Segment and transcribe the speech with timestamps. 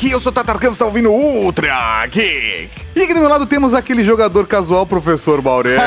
[0.00, 2.70] Geek, eu sou Tatar Campos, tá ouvindo Ultra Geek.
[3.00, 5.78] E aqui do meu lado temos aquele jogador casual, professor Bauré.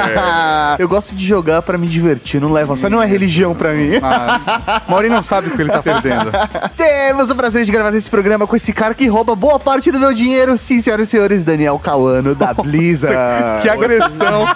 [0.78, 2.72] eu gosto de jogar pra me divertir, não leva.
[2.72, 3.90] Isso não é religião pra mim.
[4.02, 6.30] Ah, Mauri não sabe o que ele tá perdendo.
[6.74, 10.00] Temos o prazer de gravar esse programa com esse cara que rouba boa parte do
[10.00, 10.56] meu dinheiro.
[10.56, 13.60] Sim, senhoras e senhores, Daniel Cauano, da Blizzard.
[13.60, 14.46] que agressão.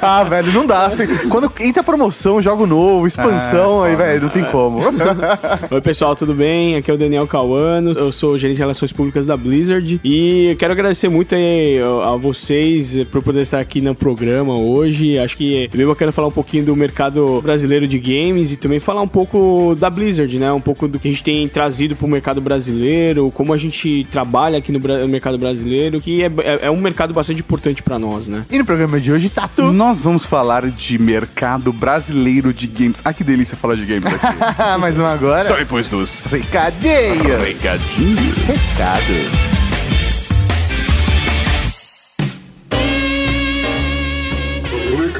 [0.00, 0.86] ah, velho, não dá.
[0.86, 4.80] Assim, quando entra promoção, jogo novo, expansão, aí, velho, não tem como.
[5.70, 6.76] Oi, pessoal, tudo bem?
[6.76, 10.72] Aqui é o Daniel Cauano, eu sou gerente de relações públicas da Blizzard e quero
[10.72, 15.18] agradecer muito aí a vocês por poder estar aqui no programa hoje.
[15.18, 18.78] Acho que é bem bacana falar um pouquinho do mercado brasileiro de games e também
[18.78, 20.52] falar um pouco da Blizzard, né?
[20.52, 24.06] Um pouco do que a gente tem trazido para o mercado brasileiro, como a gente
[24.10, 28.28] trabalha aqui no mercado brasileiro, que é, é, é um mercado bastante importante para nós,
[28.28, 28.44] né?
[28.50, 33.00] E no programa de hoje, Tatu, nós vamos falar de mercado brasileiro de games.
[33.04, 34.36] Ah, que delícia falar de games aqui.
[34.78, 35.48] Mais uma agora.
[35.48, 37.42] Só depois dos recadinhos.
[37.42, 38.34] Recadinhos.
[38.46, 39.55] Recados.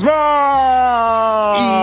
[0.00, 1.82] mano!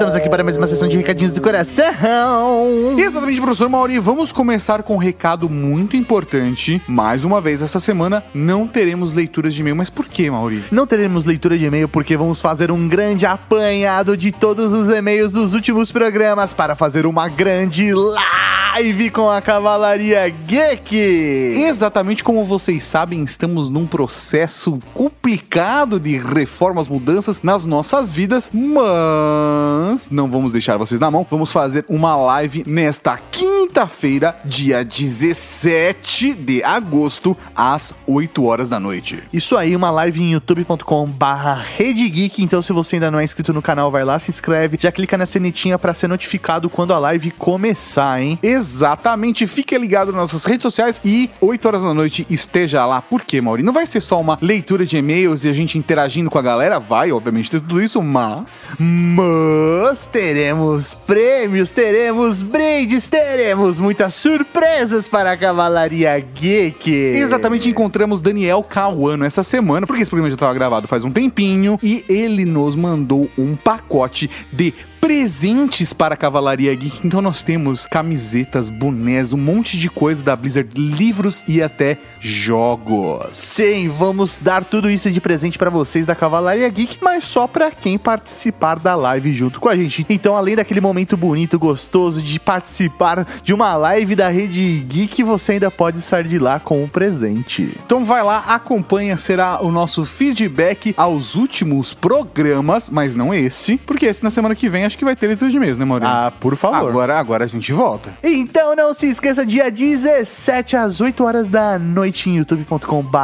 [0.00, 2.98] estamos aqui para mais uma sessão de recadinhos do coração.
[2.98, 3.98] Exatamente, professor Mauri.
[3.98, 6.80] Vamos começar com um recado muito importante.
[6.88, 9.76] Mais uma vez, essa semana não teremos leituras de e-mail.
[9.76, 10.64] Mas por que, Mauri?
[10.72, 15.32] Não teremos leitura de e-mail porque vamos fazer um grande apanhado de todos os e-mails
[15.32, 20.96] dos últimos programas para fazer uma grande live com a Cavalaria Geek.
[20.96, 30.10] Exatamente como vocês sabem, estamos num processo complicado de reformas, mudanças nas nossas vidas, mas
[30.10, 31.26] não vamos deixar vocês na mão.
[31.30, 39.22] Vamos fazer uma live nesta quinta-feira, dia 17 de agosto, às 8 horas da noite.
[39.32, 42.42] Isso aí, uma live em youtube.com/barra Geek.
[42.42, 45.16] Então, se você ainda não é inscrito no canal, vai lá, se inscreve, já clica
[45.18, 48.38] na senetinha para ser notificado quando a live começar, hein?
[48.42, 49.46] Exatamente.
[49.46, 53.02] Fique ligado nas nossas redes sociais e 8 horas da noite esteja lá.
[53.02, 53.62] Por quê, Mauri?
[53.62, 56.78] Não vai ser só uma leitura de e-mails e a gente interagindo com a galera.
[56.78, 58.76] Vai, obviamente, ter tudo isso, mas.
[58.80, 66.90] Mas teremos prêmios, teremos brindes, teremos muitas surpresas para a Cavalaria Geek.
[66.90, 71.78] Exatamente, encontramos Daniel Cauano essa semana, porque esse programa já estava gravado faz um tempinho,
[71.82, 77.00] e ele nos mandou um pacote de presentes para a Cavalaria Geek.
[77.04, 83.36] Então nós temos camisetas, bonés, um monte de coisa da Blizzard, livros e até jogos.
[83.36, 87.70] Sim, vamos dar tudo isso de presente para vocês da Cavalaria Geek, mas só para
[87.70, 90.04] quem participar da live junto com a gente.
[90.08, 95.52] Então, além daquele momento bonito, gostoso de participar de uma live da Rede Geek, você
[95.52, 97.76] ainda pode sair de lá com um presente.
[97.86, 104.06] Então vai lá, acompanha, será o nosso feedback aos últimos programas, mas não esse, porque
[104.06, 106.12] esse na semana que vem acho que vai ter leitura de mês, né, Maurício?
[106.12, 106.90] Ah, por favor.
[106.90, 108.10] Agora, agora a gente volta.
[108.22, 113.18] Então não se esqueça, dia 17 às 8 horas da noite em youtube.com.br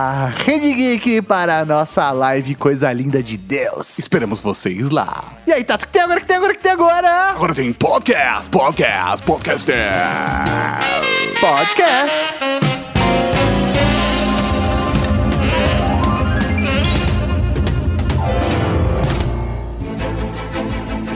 [0.46, 3.98] Geek para a nossa live Coisa Linda de Deus.
[3.98, 5.24] Esperamos vocês lá.
[5.46, 7.30] E aí, Tato, o que tem agora, o que tem agora, o que tem agora?
[7.30, 9.66] Agora tem podcast, podcast, podcast.
[11.40, 12.75] Podcast.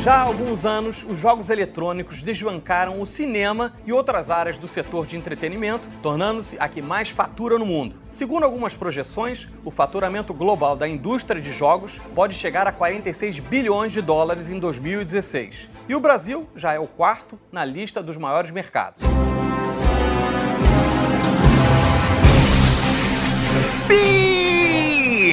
[0.01, 5.05] Já há alguns anos, os jogos eletrônicos desbancaram o cinema e outras áreas do setor
[5.05, 7.97] de entretenimento, tornando-se a que mais fatura no mundo.
[8.11, 13.93] Segundo algumas projeções, o faturamento global da indústria de jogos pode chegar a 46 bilhões
[13.93, 15.69] de dólares em 2016.
[15.87, 19.03] E o Brasil já é o quarto na lista dos maiores mercados.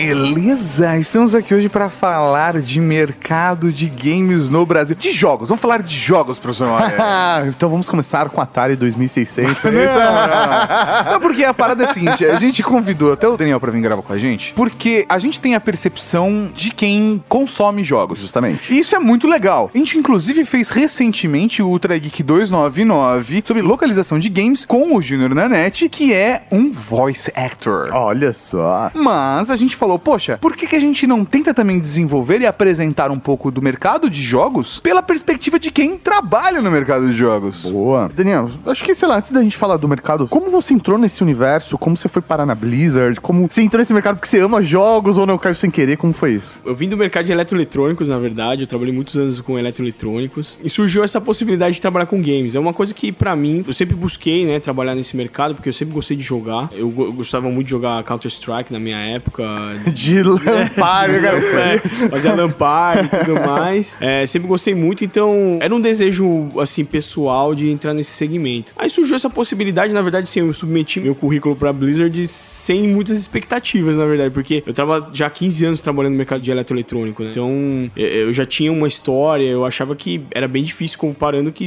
[0.07, 4.95] Beleza, estamos aqui hoje para falar de mercado de games no Brasil.
[4.95, 6.69] De jogos, vamos falar de jogos, professor
[7.49, 9.65] Então vamos começar com Atari 2600.
[9.65, 13.59] É não, não, porque a parada é a seguinte, a gente convidou até o Daniel
[13.59, 17.83] para vir gravar com a gente, porque a gente tem a percepção de quem consome
[17.83, 18.19] jogos.
[18.19, 18.73] Justamente.
[18.73, 19.69] E isso é muito legal.
[19.75, 25.01] A gente inclusive fez recentemente o Ultra Geek 299 sobre localização de games com o
[25.01, 27.89] Junior Nanete, que é um voice actor.
[27.91, 28.89] Olha só.
[28.93, 32.41] Mas a gente falou falou: Poxa, por que, que a gente não tenta também desenvolver
[32.41, 37.07] e apresentar um pouco do mercado de jogos pela perspectiva de quem trabalha no mercado
[37.07, 37.65] de jogos?
[37.69, 38.09] Boa.
[38.13, 41.23] Daniel, acho que, sei lá, antes da gente falar do mercado, como você entrou nesse
[41.23, 41.77] universo?
[41.77, 43.19] Como você foi parar na Blizzard?
[43.21, 45.97] Como você entrou nesse mercado porque você ama jogos ou não caiu sem querer?
[45.97, 46.59] Como foi isso?
[46.65, 48.61] Eu vim do mercado de eletroeletrônicos, na verdade.
[48.61, 50.57] Eu trabalhei muitos anos com eletroeletrônicos.
[50.63, 52.55] E surgiu essa possibilidade de trabalhar com games.
[52.55, 55.73] É uma coisa que, pra mim, eu sempre busquei, né, trabalhar nesse mercado, porque eu
[55.73, 56.69] sempre gostei de jogar.
[56.71, 59.43] Eu go- gostava muito de jogar Counter-Strike na minha época.
[59.93, 61.37] De lampar, cara.
[61.37, 61.77] É,
[62.09, 63.97] fazia lampar e tudo mais.
[63.99, 68.73] É, sempre gostei muito, então era um desejo, assim, pessoal de entrar nesse segmento.
[68.77, 73.17] Aí surgiu essa possibilidade, na verdade, sim, eu submeti meu currículo pra Blizzard sem muitas
[73.17, 77.23] expectativas, na verdade, porque eu tava já há 15 anos trabalhando no mercado de eletroeletrônico,
[77.23, 77.29] né?
[77.31, 81.65] Então, eu- eu já tinha uma história, eu achava que era bem difícil comparando que,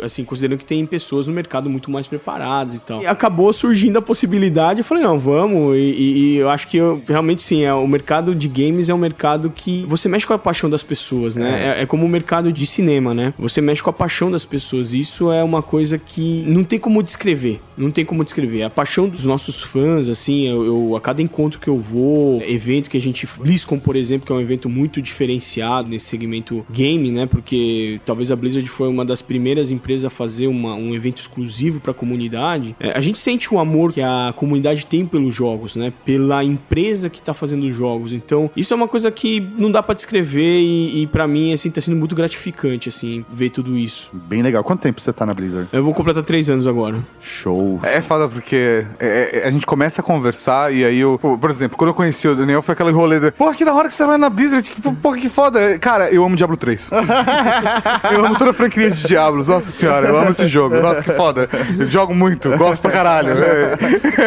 [0.00, 3.02] eh, assim, considerando que tem pessoas no mercado muito mais preparadas e tal.
[3.02, 6.76] E acabou surgindo a possibilidade, eu falei, não, vamos, e, e- e eu acho que
[6.76, 10.34] eu, realmente sim, é, o mercado de games é um mercado que você mexe com
[10.34, 11.76] a paixão das pessoas, né?
[11.78, 13.34] É, é como o mercado de cinema, né?
[13.38, 14.94] Você mexe com a paixão das pessoas.
[14.94, 17.60] Isso é uma coisa que não tem como descrever.
[17.76, 18.62] Não tem como descrever.
[18.62, 22.88] A paixão dos nossos fãs, assim, eu, eu- a cada encontro que eu vou, evento
[22.90, 23.26] que a gente.
[23.40, 27.26] BlizzCon, por exemplo, que é um evento muito diferenciado nesse segmento game, né?
[27.26, 31.80] Porque talvez a Blizzard foi uma das primeiras empresas a fazer uma- um evento exclusivo
[31.80, 32.74] para a comunidade.
[32.80, 35.92] É, a gente sente o amor que a comunidade tem pelos jogos, né?
[36.04, 38.12] Pela empresa que tá fazendo os jogos.
[38.12, 41.70] Então, isso é uma coisa que não dá para descrever e, e para mim, assim,
[41.70, 44.10] tá sendo muito gratificante, assim, ver tudo isso.
[44.12, 44.62] Bem legal.
[44.64, 45.68] Quanto tempo você tá na Blizzard?
[45.72, 47.04] Eu vou completar três anos agora.
[47.20, 47.71] Show.
[47.82, 51.76] É foda porque é, é, a gente começa a conversar e aí eu, por exemplo,
[51.76, 53.98] quando eu conheci o Daniel foi aquele rolê de, porra, que da hora que você
[53.98, 55.78] trabalha na Blizzard, que, porra, que foda.
[55.78, 56.90] Cara, eu amo Diablo 3.
[58.12, 61.12] eu amo toda a franquia de Diablos, nossa senhora, eu amo esse jogo, nossa, que
[61.12, 61.48] foda.
[61.78, 63.32] Eu jogo muito, gosto pra caralho.
[63.32, 63.76] É.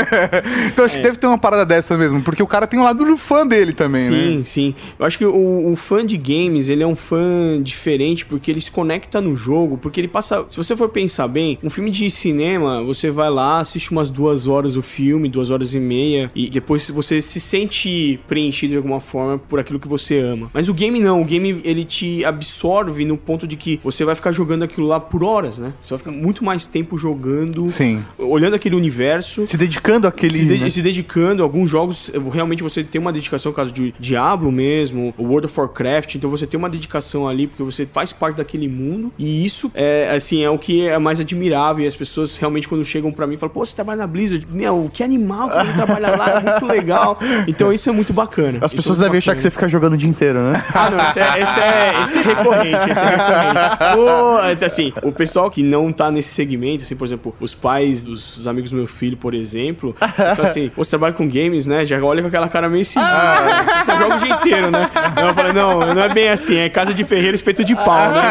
[0.68, 3.06] então acho que deve ter uma parada dessa mesmo, porque o cara tem um lado
[3.06, 4.44] do fã dele também, Sim, né?
[4.44, 4.75] sim.
[4.97, 8.62] Eu acho que o, o fã de games, ele é um fã diferente porque ele
[8.62, 10.45] se conecta no jogo, porque ele passa...
[10.50, 14.48] Se você for pensar bem, um filme de cinema, você vai lá, assiste umas duas
[14.48, 19.00] horas o filme, duas horas e meia, e depois você se sente preenchido de alguma
[19.00, 20.50] forma por aquilo que você ama.
[20.54, 24.16] Mas o game não, o game ele te absorve no ponto de que você vai
[24.16, 25.74] ficar jogando aquilo lá por horas, né?
[25.81, 28.04] Você vai ficar muito mais tempo jogando, Sim.
[28.18, 30.33] olhando aquele universo Se dedicando àquele.
[30.33, 30.69] se, de- né?
[30.69, 35.13] se dedicando a alguns jogos, realmente você tem uma dedicação, no caso de Diablo mesmo,
[35.18, 38.68] o World of Warcraft, então você tem uma dedicação ali porque você faz parte daquele
[38.68, 42.68] mundo e isso é assim é o que é mais admirável e as pessoas realmente
[42.68, 45.74] quando chegam pra mim falam, pô, você trabalha na Blizzard, meu, que animal que ele
[45.74, 47.18] trabalha lá, é muito legal.
[47.48, 48.60] Então isso é muito bacana.
[48.62, 50.64] As Isso pessoas é devem achar que você fica jogando o dia inteiro, né?
[50.76, 53.78] Ah, não, esse é, esse é, esse é recorrente, esse é recorrente.
[53.96, 58.04] Pô, então, assim, o pessoal que não tá nesse segmento, assim, por exemplo, os pais
[58.04, 59.96] dos, amigos do meu filho, por exemplo,
[60.36, 61.86] só assim, pô, você trabalha com games, né?
[61.86, 63.06] Já olha com aquela cara meio cinza.
[63.06, 64.90] Você só joga o dia inteiro, né?
[65.12, 68.12] Então eu falei, não, não é bem assim, é casa de ferreiro, espeto de pau,
[68.12, 68.22] né?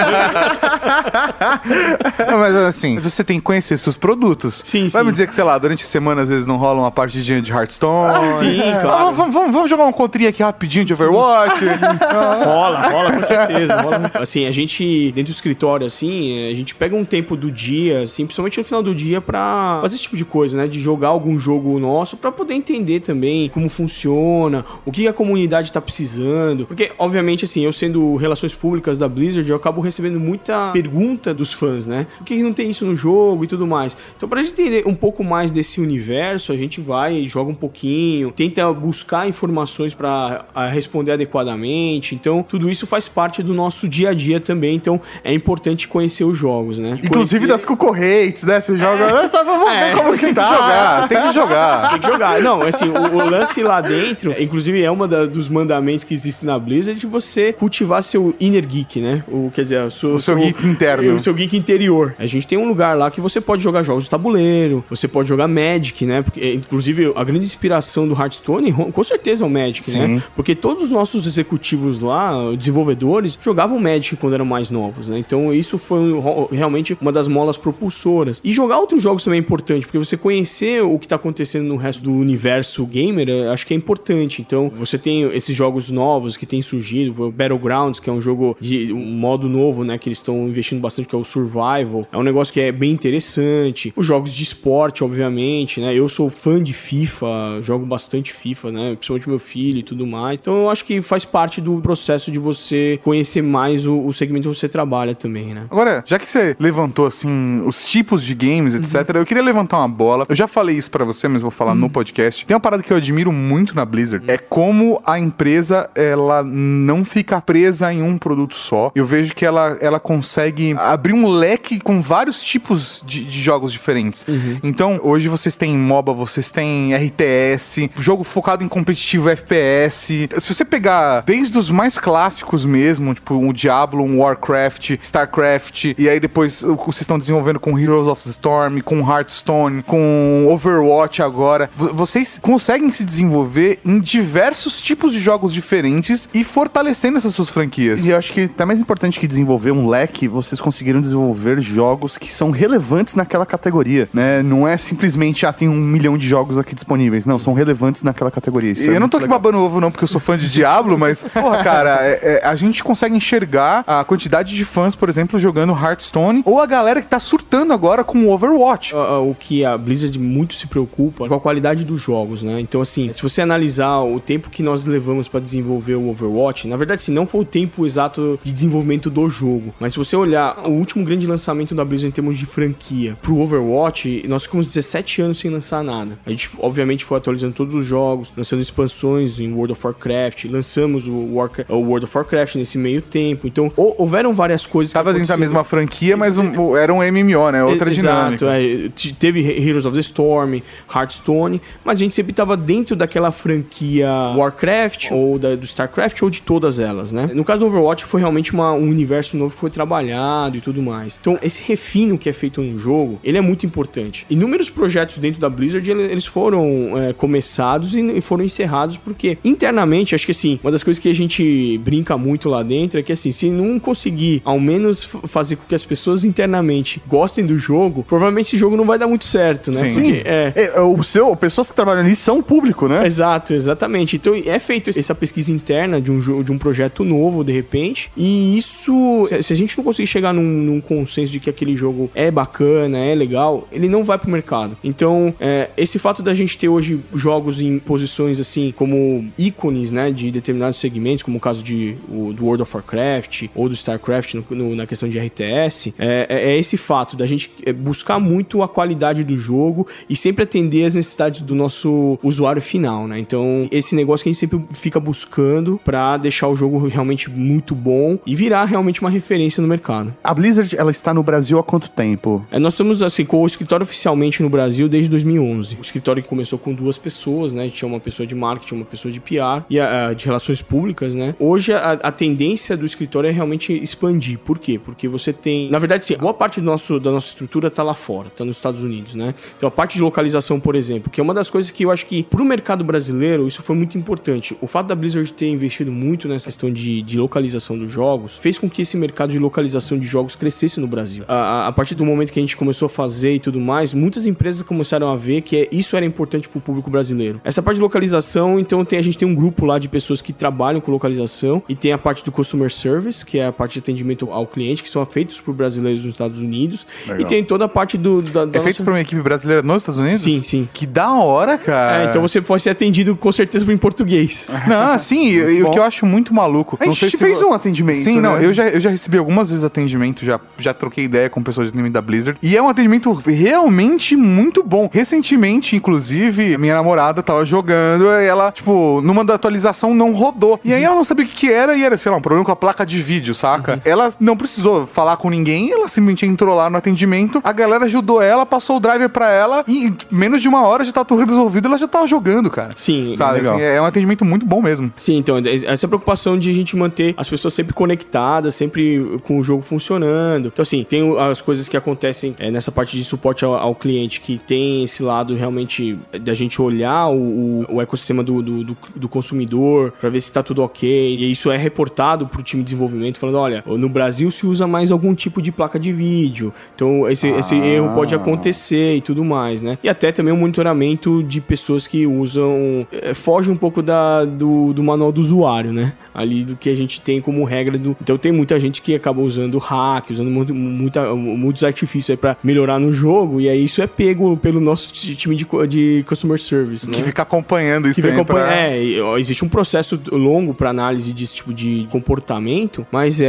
[2.31, 4.61] Não, mas assim, você tem que conhecer seus produtos.
[4.75, 5.06] Sim, Vai sim.
[5.06, 7.53] me dizer que, sei lá, durante a semana às vezes não rola uma partidinha de
[7.53, 8.32] Hearthstone.
[8.41, 9.15] Sim, Ah, claro.
[9.15, 11.61] vamos, vamos- vamos jogar um contrinho aqui rapidinho de Overwatch.
[12.44, 13.81] Rola, rola, com certeza.
[13.81, 14.11] Rola.
[14.21, 18.25] Assim, a gente, dentro do escritório, assim, a gente pega um tempo do dia, assim,
[18.25, 20.67] principalmente no final do dia, pra fazer esse tipo de coisa, né?
[20.67, 25.73] De jogar algum jogo nosso pra poder entender também como funciona, o que a comunidade
[25.73, 26.67] tá precisando.
[26.67, 31.53] Porque, obviamente, assim, eu sendo relações públicas da Blizzard, eu acabo recebendo muita pergunta dos
[31.53, 32.06] fãs, né?
[32.19, 33.97] Por que não tem isso no jogo e tudo mais?
[34.17, 37.55] Então, pra gente entender um pouco mais desse universo, a gente vai e joga um
[37.55, 42.14] pouquinho, tenta buscar informações pra ah, responder adequadamente.
[42.14, 44.75] Então, tudo isso faz parte do nosso dia a dia também.
[44.76, 46.99] Então, é importante conhecer os jogos, né?
[47.02, 48.61] Inclusive Conhecer- das concorrentes, né?
[48.61, 49.28] Você joga.
[49.28, 50.44] Só vamos É, ver como que tem que tá.
[50.44, 51.90] jogar, tem que jogar.
[51.94, 52.40] Tem que jogar.
[52.40, 56.14] Não, assim, o, o lance lá dentro, é, inclusive é uma da- dos mandamentos que
[56.14, 59.23] existe na Blizzard, de você cultivar seu inner geek, né?
[59.28, 61.14] O, quer dizer, o seu, O seu geek interno.
[61.14, 62.14] O seu geek interior.
[62.18, 64.53] A gente tem um lugar lá que você pode jogar jogos de tabuleiro,
[64.88, 66.23] você pode jogar Magic, né?
[66.23, 70.23] Porque, é, inclusive, a grande inspiração do Hearthstone, com certeza, é o Magic, né?
[70.34, 75.18] Porque todos os nossos executivos lá, desenvolvedores, jogavam Magic quando eram mais novos, né?
[75.18, 78.40] Então, isso foi um- realmente uma das molas propulsoras.
[78.44, 81.76] E jogar outros jogos também é importante, porque você conhecer o que tá acontecendo no
[81.76, 84.42] resto do universo gamer, eh, acho que é importante.
[84.42, 88.92] Então, você tem esses jogos novos que têm surgido, Battlegrounds, que é um jogo de
[88.92, 92.06] um modo novo, né, que eles estão investindo bastante, que é o Survival.
[92.12, 93.92] É um negócio que é bem interessante.
[93.96, 95.95] Os jogos de esporte, obviamente, né?
[95.95, 98.95] Eu sou fã de FIFA, jogo bastante FIFA, né?
[98.95, 100.39] Principalmente meu filho e tudo mais.
[100.41, 104.49] Então eu acho que faz parte do processo de você conhecer mais o, o segmento
[104.49, 105.67] que você trabalha também, né?
[105.71, 109.89] Agora, já que você levantou assim os tipos de games, etc, eu queria levantar uma
[109.89, 110.25] bola.
[110.29, 112.47] Eu já falei isso pra você, mas vou falar no podcast.
[112.47, 117.05] Tem uma parada que eu admiro muito na Blizzard, é como a empresa ela não
[117.05, 118.93] fica presa em um produto só.
[118.95, 123.73] Eu vejo que ela, ela consegue abrir um leque com vários tipos de, de jogos
[123.73, 124.27] diferentes.
[124.62, 130.29] Então, hoje vocês têm MOBA, vocês têm RTS, jogo focado em competitivo FPS.
[130.38, 136.09] Se você pegar desde os mais clássicos mesmo, tipo um Diablo, um Warcraft, StarCraft, e
[136.09, 140.47] aí depois o que vocês estão desenvolvendo com Heroes of the Storm, com Hearthstone, com
[140.50, 147.19] Overwatch agora, vo- vocês conseguem se desenvolver em diversos tipos de jogos diferentes e fortalecendo
[147.19, 148.05] essas suas franquias.
[148.05, 152.19] E eu acho que tá mais importante que desenvolver um leque, vocês conseguiram desenvolver jogos
[152.19, 154.24] que são relevantes naquela categoria, né?
[154.43, 157.26] Não é simplesmente, ah, tem um milhão de jogos aqui disponíveis.
[157.26, 158.73] Não, são relevantes naquela categoria.
[158.73, 159.38] Isso é eu não tô aqui legal.
[159.38, 162.54] babando ovo, não, porque eu sou fã de Diablo, mas, porra, cara, é- é, a
[162.57, 167.07] gente consegue enxergar a quantidade de fãs, por exemplo, jogando Hearthstone, ou a galera que
[167.07, 168.95] tá surtando agora com Overwatch.
[168.95, 172.43] Ah, ah, o que a Blizzard muito se preocupa é com a qualidade dos jogos,
[172.43, 172.61] né?
[172.61, 176.76] Então, assim, se você analisar o tempo que nós levamos pra desenvolver o Overwatch, na
[176.76, 180.59] verdade, assim, não foi o tempo exato de desenvolvimento do jogo, mas se você olhar
[180.66, 185.23] o último grande lançamento da Blizzard em termos de franquia pro Overwatch, nós ficamos 17
[185.23, 186.18] anos sem lançar nada.
[186.26, 191.06] A gente, obviamente, foi atualizando todos os jogos, lançando expansões em World of Warcraft, lançamos
[191.06, 193.46] o, o World of Warcraft nesse meio tempo.
[193.46, 197.02] Então, hou- houveram várias coisas que Tava dentro da mesma franquia, mas um- era um
[197.02, 197.62] MMO, né?
[197.64, 198.44] Outra dinâmica.
[198.44, 200.61] Exato, é, teve He- Heroes of the Storm,
[200.94, 206.30] Hearthstone, mas a gente sempre tava dentro daquela franquia Warcraft, ou da- do StarCraft, ou
[206.30, 207.30] de todas elas, né?
[207.34, 210.82] No caso do Overwatch, foi realmente uma- um universo novo que foi trabalhado e tudo
[210.82, 211.18] mais.
[211.20, 213.94] Então, esse refino que é feito no jogo, ele é muito importante.
[214.31, 216.65] Inúmeros projetos dentro da Blizzard, ele- eles foram
[216.99, 221.15] é, começados e foram encerrados, porque internamente, acho que assim, uma das coisas que a
[221.15, 225.65] gente brinca muito lá dentro é que assim, se não conseguir ao menos fazer com
[225.67, 229.71] que as pessoas internamente gostem do jogo, provavelmente esse jogo não vai dar muito certo,
[229.71, 229.83] né?
[229.85, 229.95] Sim.
[229.95, 233.07] Porque, é, É, o seu, pessoas que trabalham nisso são público, né?
[233.07, 234.17] Exato, exatamente.
[234.17, 238.57] Então é feito essa pesquisa interna de um, de um projeto novo, de repente, e
[238.57, 242.11] isso, se- se a gente não conseguir chegar num, num consenso de que aquele jogo
[242.15, 244.76] é bacana, é legal, ele não vai pro mercado.
[244.83, 250.11] Então, é, esse fato da gente ter hoje jogos em posições assim, como ícones, né,
[250.11, 254.35] de determinados segmentos, como o caso de, o, do World of Warcraft ou do StarCraft
[254.35, 258.19] no- no- na questão de RTS, é, é- é esse fato da gente é, buscar
[258.19, 263.19] muito a qualidade do jogo e sempre atender as necessidades do nosso usuário final, né?
[263.19, 267.75] Então, esse negócio que a gente sempre fica buscando pra deixar o jogo realmente muito
[267.75, 270.14] bom e virar realmente uma referência no mercado.
[270.23, 272.45] A Blizzard, ela está no Brasil há quanto tempo?
[272.50, 275.76] É, nós estamos assim com o escritório oficialmente no Brasil desde 2011.
[275.76, 277.69] O escritório que começou com duas pessoas, né?
[277.69, 281.14] Tinha uma pessoa de marketing, uma pessoa de PR e a, a- de relações públicas,
[281.14, 281.35] né?
[281.38, 284.38] Hoje a, a tendência do escritório é realmente expandir.
[284.38, 284.78] Por quê?
[284.83, 287.95] Porque você tem, na verdade, sim, boa parte do nosso, da nossa estrutura tá lá
[287.95, 289.35] fora, tá nos Estados Unidos, né?
[289.57, 292.07] Então a parte de localização, por exemplo, que é uma das coisas que eu acho
[292.07, 294.57] que pro mercado brasileiro isso foi muito importante.
[294.61, 298.59] O fato da Blizzard ter investido muito nessa questão de, de localização dos jogos fez
[298.59, 301.25] com que esse mercado de localização de jogos crescesse no Brasil.
[301.28, 303.92] A, a- a partir do momento que a gente começou a fazer e tudo mais,
[303.94, 307.40] muitas empresas começaram a ver que é- isso era importante pro público brasileiro.
[307.42, 310.33] Essa parte de localização, então tem, a gente tem um grupo lá de pessoas que
[310.33, 313.78] trabalham com localização e tem a parte do customer service, que é a parte de
[313.80, 316.87] atendimento ao cliente, que são feitos por brasileiros nos Estados Unidos.
[317.18, 318.21] E tem toda a parte do.
[318.21, 320.21] Da, da É feito nossa- por uma equipe brasileira nos Estados Unidos?
[320.21, 320.68] Sim, sim.
[320.73, 322.02] Que da hora, cara.
[322.04, 324.49] É, então você pode ser atendido com certeza em português.
[324.68, 326.76] Não, sim, e o que eu acho muito maluco.
[326.80, 328.44] A não gente sei se fez vo- um atendimento, Sim, não, né?
[328.44, 331.71] eu já, eu já recebi algumas vezes atendimento, já, já troquei ideia com pessoas de
[331.71, 332.38] atendimento da Blizzard.
[332.42, 333.12] E é um atendimento
[333.54, 334.90] realmente muito bom.
[334.92, 340.58] Recentemente, inclusive, minha namorada tava jogando e ela, tipo, numa da atualização não rodou.
[340.64, 342.50] E aí ela não sabia o que, era e era, sei lá, um problema com
[342.50, 343.80] a placa de vídeo, saca?
[343.84, 348.20] Ela não precisou falar com ninguém, ela simplesmente entrou lá no atendimento, a galera ajudou
[348.20, 351.25] ela, passou o driver pra ela e em menos de uma hora já tava tudo
[351.25, 352.73] resolvido, ela já tava jogando, cara.
[352.76, 353.54] Sim, Sabe, legal.
[353.54, 354.92] assim, é um atendimento muito bom mesmo.
[354.96, 359.44] Sim, então, essa preocupação de a gente manter as pessoas sempre conectadas, sempre com o
[359.44, 360.49] jogo funcionando.
[360.49, 364.21] Então, assim, tem as coisas que acontecem é, nessa parte de suporte ao, ao cliente,
[364.21, 368.77] que tem esse lado realmente da gente olhar o, o- o ecossistema do, do, do-
[368.97, 371.17] do consumidor pra ver se tá tudo ok.
[371.17, 374.91] E isso é reportado pro time de desenvolvimento, falando: olha, no Brasil se usa mais
[374.93, 376.53] algum tipo de placa de vídeo.
[376.75, 379.79] Então, esse, esse erro pode acontecer e tudo mais, né?
[379.83, 382.87] E até também o monitoramento de pessoas que usam.
[382.93, 385.93] é, foge um pouco da, do, do manual do usuário, né?
[386.15, 387.97] Ali do que a gente tem como regra do.
[388.01, 392.37] Então tem muita gente que acaba usando hack, usando muito, muita, muitos artifícios aí pra
[392.43, 393.34] melhorar no jogo.
[393.41, 396.97] E aí isso é pego pelo nosso ti- time de, de customer service, né?
[396.97, 401.12] Que fica acompanhando isso Que também acompanhar- pra- É, existe um processo longo para análise
[401.12, 403.29] desse tipo de comportamento, mas é,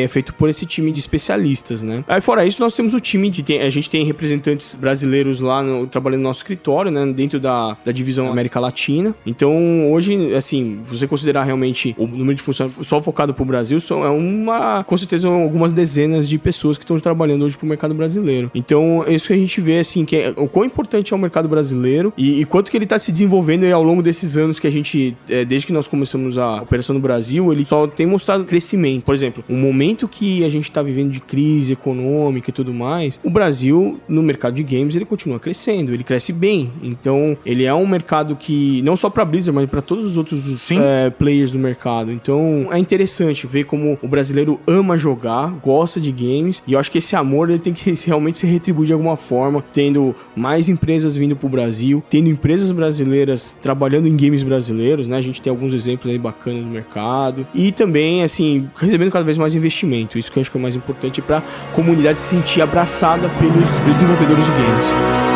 [0.00, 2.04] é- é feito por esse time de especialistas, né?
[2.08, 5.62] Aí fora isso, nós temos o time de tem- a gente tem representantes brasileiros lá
[5.62, 9.14] no- trabalhando no nosso escritório, né, dentro da, da divisão América Latina.
[9.26, 14.04] Então, hoje, assim, você considerar realmente o número de funcionários só focado pro Brasil, são,
[14.04, 18.50] é uma, com certeza, algumas dezenas de pessoas que estão trabalhando hoje pro mercado brasileiro.
[18.54, 21.18] Então, é isso que a gente vê, assim, que é, o quão importante é o
[21.18, 24.58] mercado brasileiro e, e quanto que ele tá se desenvolvendo aí ao longo desses anos
[24.58, 28.06] que a gente, é, desde que nós começamos a operação no Brasil, ele só tem
[28.06, 29.04] mostrado crescimento.
[29.04, 33.20] Por exemplo, um momento que a gente tá vivendo de crise econômica e tudo mais,
[33.22, 36.72] o Brasil, no mercado de games, ele continua crescendo, ele cresce bem.
[36.82, 40.70] Então, ele é um mercado que, não só pra Blizzard, mas pra todos os outros
[40.70, 42.10] é, players do mercado.
[42.10, 46.90] Então, é interessante ver como o brasileiro ama jogar, gosta de games, e eu acho
[46.90, 51.16] que esse amor ele tem que realmente se retribuir de alguma forma, tendo mais empresas
[51.16, 55.16] vindo pro Brasil, tendo empresas brasileiras trabalhando em games brasileiros, né?
[55.16, 59.38] A gente tem alguns exemplos aí bacanas no mercado, e também, assim, recebendo cada vez
[59.38, 60.18] mais investimento.
[60.18, 61.42] Isso que eu acho que é o mais importante pra
[61.74, 65.26] comunidade se sentir abraçada pelos, pelos desenvolvedores de games.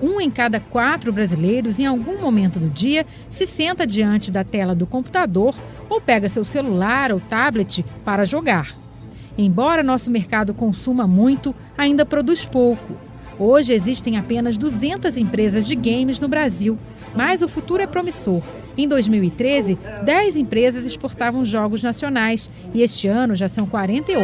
[0.00, 4.74] Um em cada quatro brasileiros, em algum momento do dia, se senta diante da tela
[4.74, 5.54] do computador
[5.92, 8.74] ou pega seu celular ou tablet para jogar.
[9.36, 12.94] Embora nosso mercado consuma muito, ainda produz pouco.
[13.38, 16.78] Hoje existem apenas 200 empresas de games no Brasil,
[17.14, 18.42] mas o futuro é promissor.
[18.76, 24.22] Em 2013, 10 empresas exportavam jogos nacionais e este ano já são 48.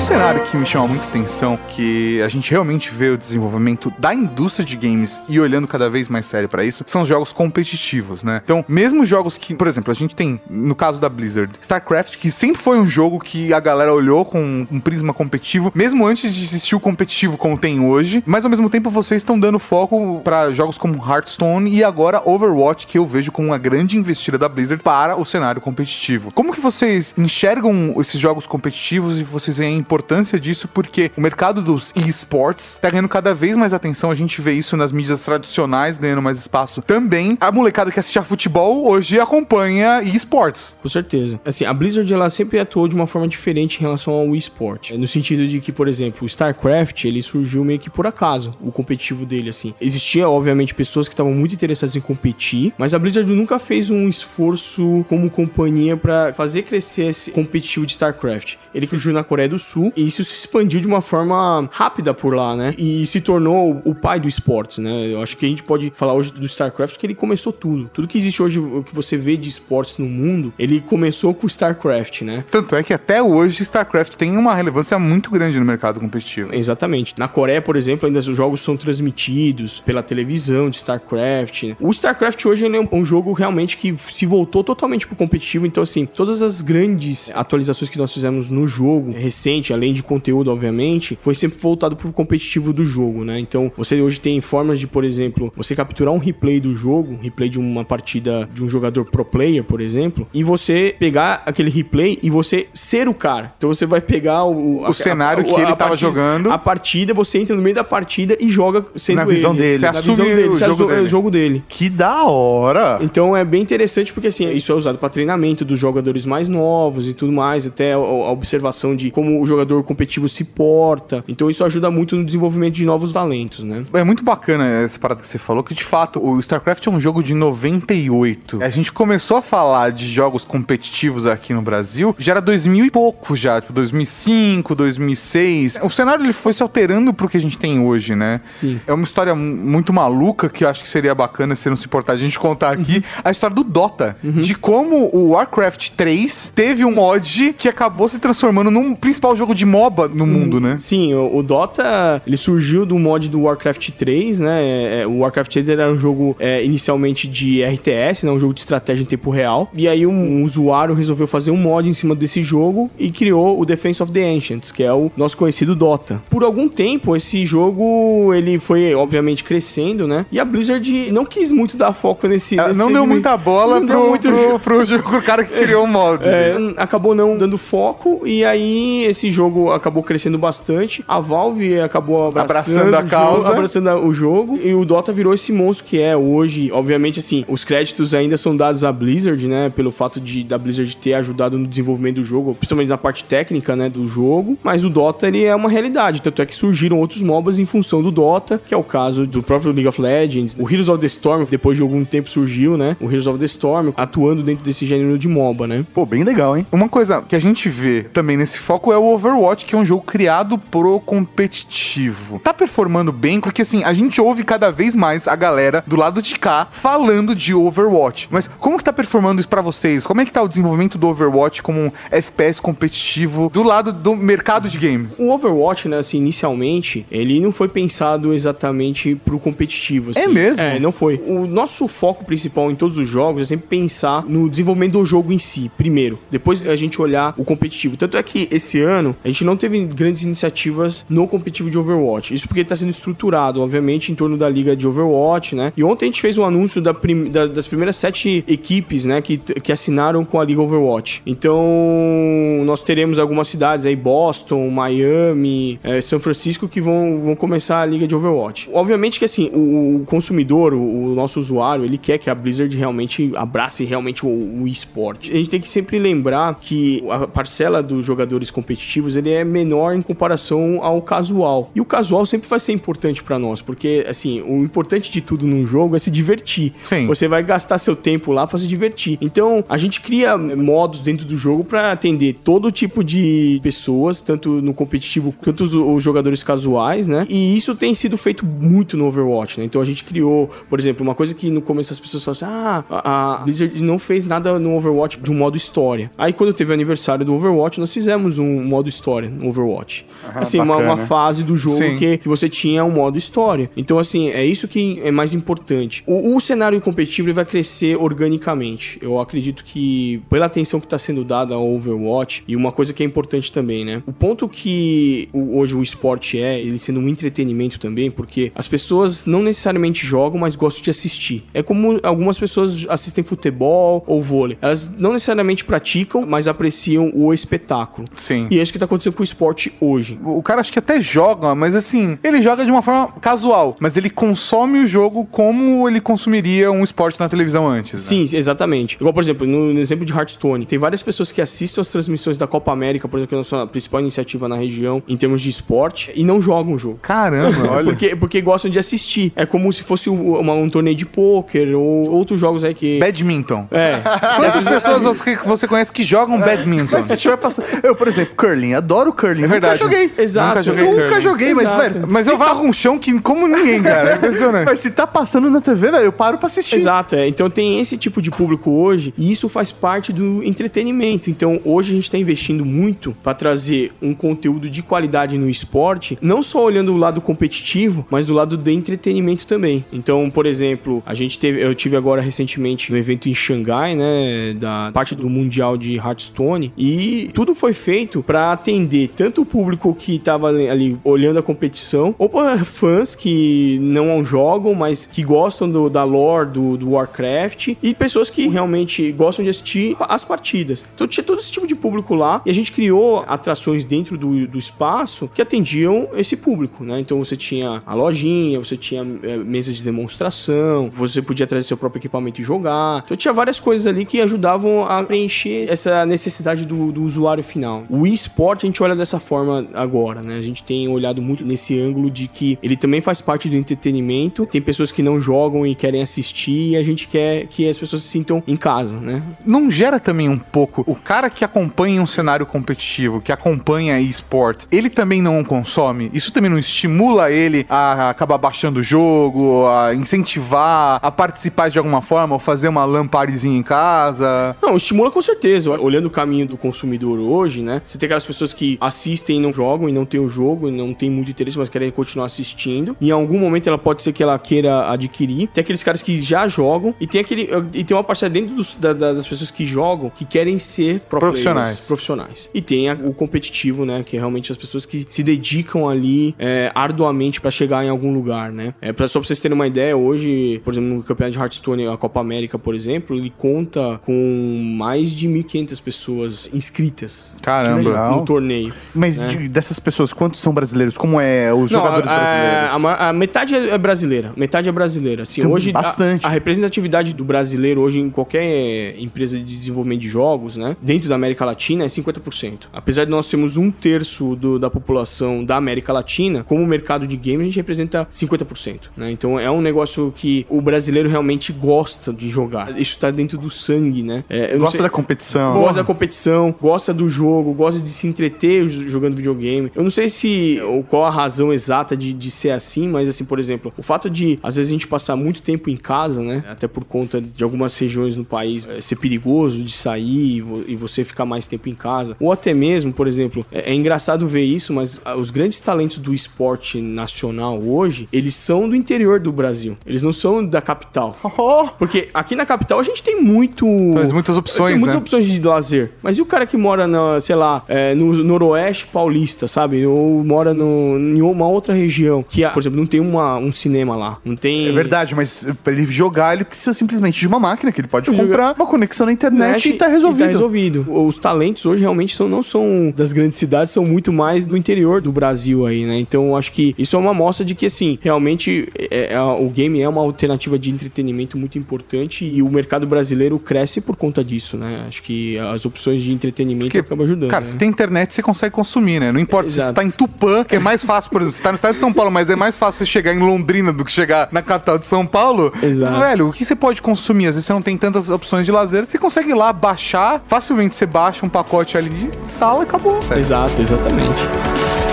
[0.00, 4.14] Um cenário que me chama muita atenção, que a gente realmente vê o desenvolvimento da
[4.14, 8.22] indústria de games e olhando cada vez mais sério pra isso, são os jogos competitivos,
[8.22, 8.40] né?
[8.42, 12.30] Então, mesmo jogos que, por exemplo, a gente tem, no caso da Blizzard, StarCraft, que
[12.30, 16.44] sempre foi um jogo que a galera olhou com um prisma competitivo, mesmo antes de
[16.44, 20.50] existir o competitivo como tem hoje, mas ao mesmo tempo vocês estão dando foco pra
[20.50, 24.82] jogos como Hearthstone e agora Overwatch, que eu vejo como uma grande investida da Blizzard
[24.82, 26.32] para o cenário competitivo.
[26.32, 30.68] Como que vocês enxergam esses jogos competitivos e vocês veem importância disso?
[30.68, 34.76] Porque o mercado dos esports tá ganhando cada vez mais atenção, a gente vê isso
[34.76, 37.36] nas mídias tradicionais ganhando mais espaço também.
[37.40, 40.78] A molecada que assiste a futebol hoje acompanha esports.
[40.80, 41.40] Com certeza.
[41.44, 44.92] Assim, a Blizzard ela sempre atuou de uma forma diferente em relação ao eSport.
[44.92, 48.70] No sentido de que, por exemplo, o StarCraft, ele surgiu meio que por acaso, o
[48.70, 49.74] competitivo dele, assim.
[49.80, 54.08] Existia, obviamente, pessoas que estavam muito interessadas em competir, mas a Blizzard nunca fez um
[54.08, 58.54] esforço como companhia pra fazer crescer esse competitivo de StarCraft.
[58.72, 62.34] Ele surgiu na Coreia do Sul e isso se expandiu de uma forma rápida por
[62.34, 62.74] lá, né?
[62.78, 65.06] E se tornou o pai do esportes, né?
[65.12, 67.90] Eu acho que a gente pode falar hoje do StarCraft que ele começou tudo.
[67.92, 71.46] Tudo que existe hoje, o que você vê de esportes no mundo, ele começou com
[71.46, 72.44] o StarCraft, né?
[72.50, 76.54] Tanto é que até hoje StarCraft tem uma relevância muito grande no mercado competitivo.
[76.54, 77.14] Exatamente.
[77.16, 81.62] Na Coreia, por exemplo, ainda os jogos são transmitidos pela televisão de StarCraft.
[81.64, 81.76] né?
[81.80, 85.66] O StarCraft hoje é um, um jogo realmente que se voltou totalmente pro competitivo.
[85.66, 90.50] Então, assim, todas as grandes atualizações que nós fizemos no jogo recente, além de conteúdo,
[90.50, 93.38] obviamente, foi sempre voltado pro competitivo do jogo, né?
[93.38, 97.18] Então, você hoje tem formas de, por exemplo, você capturar um replay do jogo, um
[97.22, 101.70] replay de uma partida de um jogador pro player, por exemplo, e você pegar aquele
[101.70, 103.52] replay e você ser o cara.
[103.56, 106.50] Então, você vai pegar o, O cenário que ele tava partida- jogando.
[106.50, 109.60] A partida, você entra no meio da partida e joga sendo Na visão ele.
[109.62, 109.78] dele.
[109.78, 110.48] Você Na assume visão dele.
[110.48, 111.00] o Você jogo dele.
[111.02, 111.64] o jogo dele.
[111.68, 112.98] Que da hora!
[113.00, 117.08] Então é bem interessante porque assim, isso é usado para treinamento dos jogadores mais novos
[117.08, 121.24] e tudo mais, até a, a observação de como o jogador competitivo se porta.
[121.28, 123.84] Então isso ajuda muito no desenvolvimento de novos talentos, né?
[123.92, 127.00] É muito bacana essa parada que você falou, que de fato o StarCraft é um
[127.00, 128.62] jogo de 98.
[128.62, 132.90] A gente começou a falar de jogos competitivos aqui no Brasil, já era 2000 e
[132.90, 135.78] pouco já, tipo 2005, 2006.
[135.82, 138.40] O cenário ele foi se alterando pro que a gente tem hoje, né?
[138.46, 138.80] Sim.
[138.86, 141.86] É uma história mu- muito maluca que eu acho que seria bacana se não se
[141.86, 143.02] importar a gente contar aqui.
[143.24, 144.16] A história do Dota.
[144.22, 149.54] De como o Warcraft 3 teve um mod que acabou se transformando num principal jogo
[149.54, 150.76] de MOBA no mundo, né?
[150.78, 154.62] Sim, o, o Dota ele surgiu do mod do Warcraft 3, né?
[154.62, 158.32] É, é, o Warcraft 3 era um jogo é, inicialmente de RTS, né?
[158.32, 159.70] Um jogo de estratégia em tempo real.
[159.74, 163.58] E aí um, um usuário resolveu fazer um mod em cima desse jogo e criou
[163.58, 166.22] o Defense of the Ancients, que é o nosso conhecido Dota.
[166.28, 170.26] Por algum tempo esse jogo ele foi obviamente crescendo, né?
[170.30, 172.56] E a Blizzard não quis muito dar foco nesse.
[172.56, 175.88] Nesse não deu muita bola Não pro, muito- pro, pro, pro cara que criou o
[175.88, 176.28] mod.
[176.28, 176.74] É, né?
[176.76, 181.04] acabou não dando foco e aí esse esse jogo acabou crescendo bastante.
[181.06, 183.50] A Valve acabou abraçando, Abraçando a o jogo, causa.
[183.50, 184.58] abraçando o jogo.
[184.62, 186.70] E o Dota virou esse monstro que é hoje.
[186.72, 189.70] Obviamente, assim, os créditos ainda são dados à Blizzard, né?
[189.70, 193.76] Pelo fato de da Blizzard ter ajudado no desenvolvimento do jogo, principalmente na parte técnica,
[193.76, 193.88] né?
[193.88, 194.58] Do jogo.
[194.62, 196.20] Mas o Dota, ele é uma realidade.
[196.20, 199.42] Tanto é que surgiram outros MOBAs em função do Dota, que é o caso do
[199.42, 200.56] próprio League of Legends.
[200.58, 202.96] O Heroes of the Storm, depois de algum tempo surgiu, né?
[203.00, 205.86] O Heroes of the Storm, atuando dentro desse gênero de MOBA, né?
[205.94, 206.66] Pô, bem legal, hein?
[206.72, 209.84] Uma coisa que a gente vê também nesse foco é o Overwatch, que é um
[209.84, 212.38] jogo criado pro competitivo.
[212.38, 216.22] Tá performando bem, porque assim, a gente ouve cada vez mais a galera do lado
[216.22, 218.28] de cá falando de Overwatch.
[218.30, 220.06] Mas como que tá performando isso pra vocês?
[220.06, 224.16] Como é que tá o desenvolvimento do Overwatch como um FPS competitivo do lado do
[224.16, 225.08] mercado de game?
[225.18, 230.20] O Overwatch, né, assim, inicialmente, ele não foi pensado exatamente pro competitivo, assim.
[230.20, 230.60] É mesmo?
[230.60, 231.22] É, não foi.
[231.26, 235.32] O nosso foco principal em todos os jogos é sempre pensar no desenvolvimento do jogo
[235.32, 236.18] em si, primeiro.
[236.30, 237.96] Depois a gente olhar o competitivo.
[237.96, 242.34] Tanto é que esse ano a gente não teve grandes iniciativas no competitivo de Overwatch.
[242.34, 245.72] Isso porque tá sendo estruturado, obviamente, em torno da liga de Overwatch, né?
[245.76, 249.20] E ontem a gente fez um anúncio da prim- da- das primeiras sete equipes, né,
[249.20, 251.22] que, que assinaram com a liga Overwatch.
[251.26, 257.80] Então, nós teremos algumas cidades aí, Boston, Miami, eh, São Francisco, que vão, vão começar
[257.80, 258.68] a liga de Overwatch.
[258.72, 260.80] Obviamente que, assim, o, o consumidor, o,
[261.12, 264.28] o nosso usuário, ele quer que a Blizzard realmente abrace realmente o,
[264.62, 265.30] o esporte.
[265.32, 269.94] A gente tem que sempre lembrar que a parcela dos jogadores competitivos, ele é menor
[269.94, 271.70] em comparação ao casual.
[271.74, 275.46] E o casual sempre vai ser importante pra nós, porque, assim, o importante de tudo
[275.46, 276.72] num jogo é se divertir.
[276.82, 277.06] Sim.
[277.06, 279.18] Você vai gastar seu tempo lá pra se divertir.
[279.20, 284.60] Então, a gente cria modos dentro do jogo pra atender todo tipo de pessoas, tanto
[284.60, 287.26] no competitivo quanto os, os jogadores casuais, né?
[287.28, 289.64] E isso tem sido feito muito no Overwatch, né?
[289.64, 292.90] Então a gente criou, por exemplo, uma coisa que no começo as pessoas falavam assim:
[292.90, 296.10] ah, a a Blizzard não fez nada no Overwatch de um modo história.
[296.16, 300.04] Aí quando teve o aniversário do Overwatch, nós fizemos um modo história no Overwatch.
[300.34, 301.96] assim, uma, uma fase do jogo Sim.
[301.96, 303.70] que, que você tinha um modo história.
[303.76, 306.02] Então, assim, é isso que é mais importante.
[306.06, 308.98] O, o cenário competitivo vai crescer organicamente.
[309.00, 313.02] Eu acredito que, pela atenção que está sendo dada ao Overwatch, e uma coisa que
[313.02, 314.02] é importante também, né?
[314.06, 319.24] O ponto que hoje o esporte é, ele sendo um entretenimento também, porque as pessoas
[319.26, 321.44] não necessariamente jogam, mas gostam de assistir.
[321.54, 324.58] É como algumas pessoas assistem futebol ou vôlei.
[324.60, 328.08] Elas não necessariamente praticam, mas apreciam o espetáculo.
[328.16, 328.48] Sim.
[328.50, 330.18] E é isso que tá acontecendo com o esporte hoje.
[330.24, 333.96] O cara acho que até joga, mas assim, ele joga de uma forma casual, mas
[333.96, 337.92] ele consome o jogo como ele consumiria um esporte na televisão antes.
[337.94, 337.98] né?
[338.00, 338.96] Sim, exatamente.
[338.96, 342.36] Igual, por exemplo, no, no exemplo de Hearthstone, tem várias pessoas que assistem as transmissões
[342.36, 345.40] da Copa América, por exemplo, que é a nossa principal iniciativa na região em termos
[345.42, 346.98] de esporte, e não jogam o jogo.
[347.02, 347.84] Caramba, olha.
[347.90, 349.32] Porque, porque gostam de assistir.
[349.34, 352.98] É como se fosse um, uma- um torneio de pôquer ou outros jogos aí que.
[353.00, 353.66] Badminton.
[353.70, 354.00] É.
[354.36, 355.02] Quantas pessoas
[355.44, 357.02] você conhece que jogam badminton?
[357.02, 357.66] Se tiver passando.
[357.82, 359.44] Eu, por exemplo, curling, adoro curling.
[359.44, 359.82] É verdade.
[359.82, 360.12] Nunca joguei.
[360.18, 360.48] Exato.
[360.48, 361.20] Nunca joguei Nunca curling.
[361.20, 361.82] joguei, mas, Exato.
[361.82, 362.06] velho.
[362.08, 364.12] Mas eu varro um chão que como ninguém, cara.
[364.12, 364.64] É impressionante.
[364.64, 366.76] Mas se tá passando na TV, velho, eu paro pra assistir.
[366.76, 367.28] Exato, é.
[367.28, 371.30] Então tem esse tipo de público hoje e isso faz parte do entretenimento.
[371.30, 376.18] Então hoje a gente está investindo muito para trazer um conteúdo de qualidade no esporte,
[376.20, 379.84] não só olhando o lado competitivo, mas do lado do entretenimento também.
[379.92, 384.54] Então, por exemplo, a gente teve, eu tive agora recentemente no evento em Xangai, né,
[384.58, 389.94] da parte do mundial de Hearthstone e tudo foi feito para atender tanto o público
[389.94, 395.68] que estava ali, olhando a competição, ou para fãs que não jogam, mas que gostam
[395.70, 400.84] do- da lore do, do Warcraft e pessoas que realmente gostam de assistir as partidas.
[400.94, 404.46] Então tinha todo esse tipo de público lá e a gente criou atrações dentro do,
[404.46, 407.00] do espaço que atendiam esse público, né?
[407.00, 411.76] Então você tinha a lojinha, você tinha eh, mesas de demonstração, você podia trazer seu
[411.76, 413.02] próprio equipamento e jogar.
[413.04, 417.84] Então tinha várias coisas ali que ajudavam a preencher essa necessidade do, do usuário final.
[417.88, 420.36] O esporte a gente olha dessa forma agora, né?
[420.38, 424.46] A gente tem olhado muito nesse ângulo de que ele também faz parte do entretenimento.
[424.46, 428.02] Tem pessoas que não jogam e querem assistir e a gente quer que as pessoas
[428.02, 429.22] se sintam em casa, né?
[429.44, 434.66] Não gera também um pouco o cara que acompanha um cenário competitivo, que acompanha esporte,
[434.70, 436.10] ele também não o consome?
[436.12, 441.78] Isso também não estimula ele a acabar baixando o jogo, a incentivar, a participar de
[441.78, 444.56] alguma forma, ou fazer uma lamparezinha em casa?
[444.62, 445.70] Não, estimula com certeza.
[445.70, 447.82] Olhando o caminho do consumidor hoje, né?
[447.86, 450.70] Você tem aquelas pessoas que assistem e não jogam e não tem o jogo e
[450.72, 452.96] não tem muito interesse, mas querem continuar assistindo.
[453.00, 455.48] Em algum momento ela pode ser que ela queira adquirir.
[455.48, 458.74] Tem aqueles caras que já jogam e tem aquele e tem uma parcela dentro dos-
[458.74, 461.64] da- da- das pessoas que jogam que querem ser pro Profissionais.
[461.70, 461.86] players.
[461.86, 462.50] profissionais.
[462.54, 464.02] E tem a- o competitivo, né?
[464.04, 468.12] Que é realmente as pessoas que se dedicam ali é, arduamente pra chegar em algum
[468.12, 468.74] lugar, né?
[468.80, 471.86] É, pra, só pra vocês terem uma ideia, hoje, por exemplo, no campeonato de Hearthstone,
[471.88, 477.80] a Copa América, por exemplo, ele conta com mais de 1.500 pessoas inscritas Caramba.
[478.20, 478.72] No torneio.
[478.94, 480.96] Mas de- dessas pessoas, quantos são brasileiros?
[480.96, 483.00] Como é os jogadores a, brasileiros?
[483.00, 484.32] A, a metade é brasileira.
[484.36, 485.22] Metade é brasileira.
[485.22, 486.24] Assim, Tem hoje a- bastante.
[486.26, 490.76] A, representatividade do brasileiro hoje em qualquer empresa de desenvolvimento de jogos, né?
[490.80, 492.68] Dentro da América Latina é 50%.
[492.72, 497.16] Apesar de nós termos um terço do- da população da América Latina, como mercado de
[497.16, 498.90] games a gente representa 50%.
[498.96, 499.10] Né?
[499.10, 502.78] Então é um negócio que o brasileiro realmente gosta de jogar.
[502.78, 504.24] Isso tá dentro do sangue, né?
[504.28, 505.54] É, não Gosta sei- da competição.
[505.54, 509.70] Gosta da competição, gosta do jogo, gosta de se entreter jogando videogame.
[509.74, 513.24] Eu não sei se ou qual a razão exata de, de ser assim, mas assim,
[513.24, 516.44] por exemplo, o fato de às vezes a gente passar muito tempo em casa, né?
[516.48, 520.64] Até por conta de algumas regiões no país eh, ser perigoso de sair e vo-
[520.66, 522.16] e você ficar mais tempo em casa.
[522.20, 525.98] Ou até mesmo, por exemplo, é, é engraçado ver isso, mas ah, os grandes talentos
[525.98, 529.76] do esporte nacional hoje, eles são do interior do Brasil.
[529.86, 531.16] Eles não são da capital.
[531.78, 533.66] Porque aqui na capital a gente tem muito.
[533.66, 535.00] Mas muitas opções, Tem muitas né?
[535.00, 535.92] opções de lazer.
[536.02, 539.84] Mas e o cara que mora, na, sei lá, é, no noroeste paulista, sabe?
[539.86, 542.24] Ou mora no, em uma outra região.
[542.28, 544.18] Que, por exemplo, não tem uma, um cinema lá.
[544.24, 544.68] Não tem.
[544.68, 548.06] É verdade, mas pra ele jogar, ele precisa simplesmente de uma máquina que ele pode
[548.06, 550.20] Jogar- comprar, uma conexão na internet e tá resolvido.
[550.22, 550.86] E tá resolvido.
[551.06, 555.00] Os talentos hoje realmente são, não são das grandes cidades, são muito mais do interior
[555.00, 555.98] do Brasil aí, né?
[555.98, 559.48] Então eu acho que isso é uma mostra de que, assim, realmente é- é- o
[559.48, 564.22] game é uma alternativa de entretenimento muito importante e o mercado brasileiro cresce por conta
[564.24, 564.84] disso, né?
[564.88, 567.30] Acho que as opções de entretenimento Porque, acabam ajudando.
[567.30, 567.50] Cara, né?
[567.50, 569.12] se tem internet, você consegue consumir, né?
[569.12, 569.74] Não importa se você Exato.
[569.74, 571.92] tá em Tupã, que é mais fácil, por exemplo, você tá no estado de São
[571.92, 574.86] Paulo, mas é mais fácil você chegar em Londrina do que chegar na capital de
[574.86, 575.52] São Paulo.
[575.62, 575.98] Exato.
[576.00, 577.26] Velho, o que você pode consumir?
[577.26, 578.86] Às vezes você não tem tantas opções de lazer.
[578.88, 583.00] Você consegue ir lá baixar, facilmente você baixa um pacote ali, instala e acabou.
[583.02, 583.20] velho.
[583.20, 584.89] Exato, exatamente.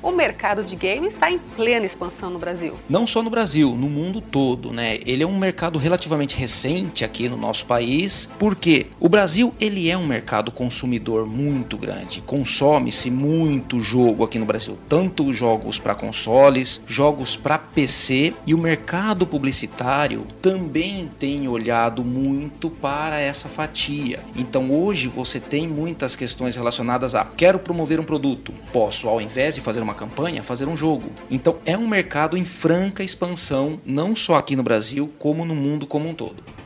[0.00, 2.76] O mercado de games está em plena expansão no Brasil.
[2.88, 4.98] não só no Brasil, no mundo todo, né?
[5.04, 9.96] Ele é um mercado relativamente recente aqui no nosso país, porque o Brasil ele é
[9.96, 16.80] um mercado consumidor muito grande, consome-se muito jogo aqui no Brasil, tanto jogos para consoles,
[16.86, 24.20] jogos para PC e o mercado publicitário também tem olhado muito para essa fatia.
[24.36, 29.56] Então hoje você tem muitas questões relacionadas a quero promover um produto, posso ao invés
[29.56, 31.10] de fazer uma campanha, fazer um jogo.
[31.30, 35.86] Então é um mercado em franca expansão, não só aqui no Brasil, como no mundo
[35.86, 36.57] como um todo.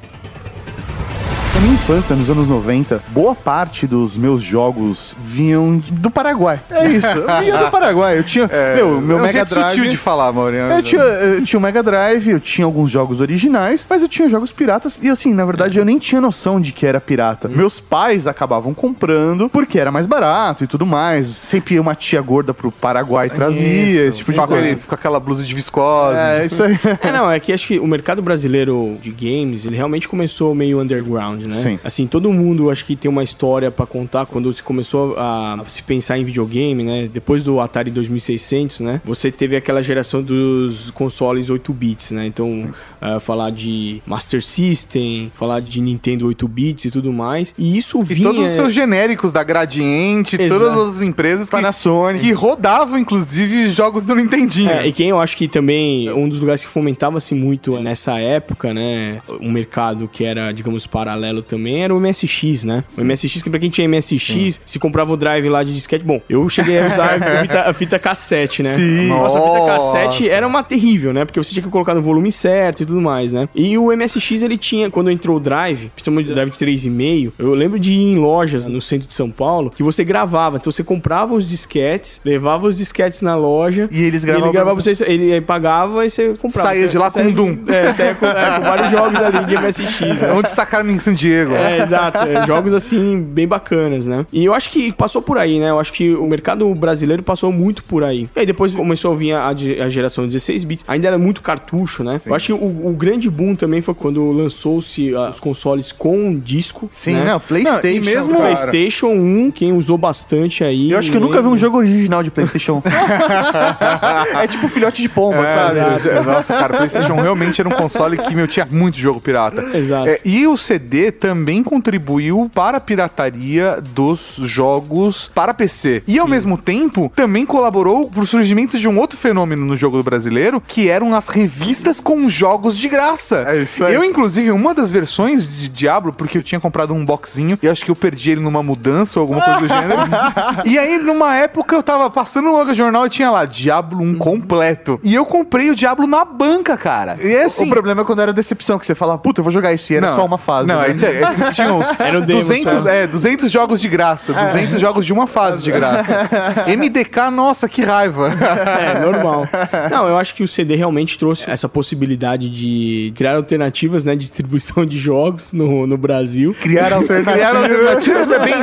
[1.55, 6.59] Na minha infância, nos anos 90, boa parte dos meus jogos vinham do Paraguai.
[6.71, 7.07] É isso,
[7.41, 8.19] vinha do Paraguai.
[8.19, 9.89] Eu tinha, meu, meu é um Mega jeito sutil Drive...
[9.89, 10.63] de falar, Maurinho.
[10.63, 14.29] Eu tinha, eu tinha o Mega Drive, eu tinha alguns jogos originais, mas eu tinha
[14.31, 17.49] jogos piratas e assim, na verdade eu nem tinha noção de que era pirata.
[17.49, 21.27] Meus pais acabavam comprando porque era mais barato e tudo mais.
[21.29, 24.63] Sempre uma tia gorda pro Paraguai trazia, esse tipo de com, coisa.
[24.65, 26.17] aquele- com aquela blusa de viscose.
[26.19, 26.79] É, isso aí.
[27.03, 30.81] É, não, é que acho que o mercado brasileiro de games, ele realmente começou meio
[30.81, 31.52] underground, né?
[31.53, 31.79] Sim.
[31.85, 35.65] Assim, todo mundo acho que tem uma história pra contar quando se começou a, a
[35.67, 37.11] se pensar em videogame, né?
[37.13, 39.01] Depois do Atari 2600, né?
[39.05, 42.27] Você teve aquela geração dos consoles 8 bits, né?
[42.27, 42.69] Então,
[43.01, 47.55] ah, falar de Master System, falar de Nintendo 8 bits e tudo mais.
[47.57, 50.61] E isso E vinha todos os seus genéricos da Gradiente, Exato.
[50.61, 52.25] todas as empresas que, Panasonic.
[52.25, 54.71] que rodavam, inclusive, jogos do Nintendinho.
[54.71, 58.75] É, e quem eu acho que também, um dos lugares que fomentava-se muito nessa época,
[58.75, 62.85] né, um mercado que era, digamos, paralelo também, era o MSX, né?
[62.99, 66.21] O MSX, que pra quem tinha MSX, se comprava o drive lá de disquete, bom,
[66.29, 68.75] eu cheguei a usar a fita, a fita cassete, né?
[68.77, 69.07] Sim.
[69.07, 71.25] Nossa, a fita cassete era uma terrível, né?
[71.25, 73.49] Porque você tinha que colocar no volume certo e tudo mais, né?
[73.55, 77.55] E o MSX, ele tinha, quando entrou o drive, principalmente o drive de 3,5, eu
[77.55, 80.83] lembro de ir em lojas no centro de São Paulo, que você gravava, então você
[80.83, 85.41] comprava os disquetes, levava os disquetes na loja, E eles gravavam ele gravava você, ele
[85.41, 86.69] pagava e você comprava.
[86.69, 87.59] Saía de lá com Saía- um Doom.
[87.69, 90.33] É, saía com, é, com vários jogos ali de MSX, né?
[90.33, 91.55] Onde Carmen San Diego?
[91.55, 92.19] É, exato.
[92.19, 94.27] é, jogos assim, bem bacanas, né?
[94.33, 95.71] E eu acho que passou por aí, né?
[95.71, 98.29] Eu acho que o mercado brasileiro passou muito por aí.
[98.35, 100.85] E aí depois começou a vir a, a geração 16 bits.
[100.89, 102.21] Ainda era muito cartucho, né?
[102.27, 106.39] Eu acho que o, o grande boom também foi quando lançou-se ah, os consoles com
[106.39, 106.89] disco.
[106.91, 107.25] Sim, né?
[107.25, 107.99] não, PlayStation.
[107.99, 108.43] e mesmo- cara.
[108.57, 110.91] PlayStation 1, quem usou bastante aí.
[110.91, 112.83] Eu acho que eu nunca vi um jogo original de PlayStation.
[114.43, 115.55] é tipo filhote de pomba, É,
[115.99, 116.25] sabe?
[116.25, 119.65] nossa, cara, o PlayStation realmente era um console que, meu, tinha muito jogo pirata.
[119.77, 120.09] Exato.
[120.09, 126.03] É, e o CD também contribuiu para a pirataria dos jogos para PC.
[126.07, 130.61] E ao mesmo tempo, também colaborou pro surgimento de um outro fenômeno no jogo brasileiro,
[130.61, 133.45] que eram as revistas com jogos de graça.
[133.47, 133.95] É isso aí.
[133.95, 137.85] Eu, inclusive, uma das versões de Diablo, porque eu tinha comprado um boxinho e acho
[137.85, 140.01] que eu perdi ele numa mudança ou alguma coisa do gênero.
[140.65, 145.01] e aí, numa época, eu tava passando no jornal e tinha lá Diablo 1 completo.
[145.03, 147.19] E eu comprei o Diablo na banca, cara.
[147.21, 147.67] E assim.
[147.67, 149.97] o problema é quando era decepção, que você fala, puta, eu vou jogar isso, e
[149.97, 150.69] era Não, só uma fase.
[150.69, 150.91] Não, né?
[151.07, 152.89] Aí tinha, uns Era o demo 200, só.
[152.89, 156.29] é, 200 jogos de graça, 200 jogos de uma fase de graça.
[156.67, 158.29] MDK, nossa, que raiva.
[158.33, 159.49] É, normal.
[159.91, 164.21] Não, eu acho que o CD realmente trouxe essa possibilidade de criar alternativas, né, de
[164.21, 166.55] distribuição de jogos no, no Brasil.
[166.61, 168.55] Criar alternativas, é bem,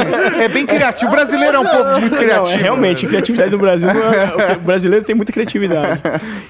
[0.44, 1.10] é bem criativo.
[1.12, 2.46] O brasileiro é um povo muito criativo.
[2.46, 6.02] Não, é, realmente, a criatividade do Brasil, é- o brasileiro tem muita criatividade.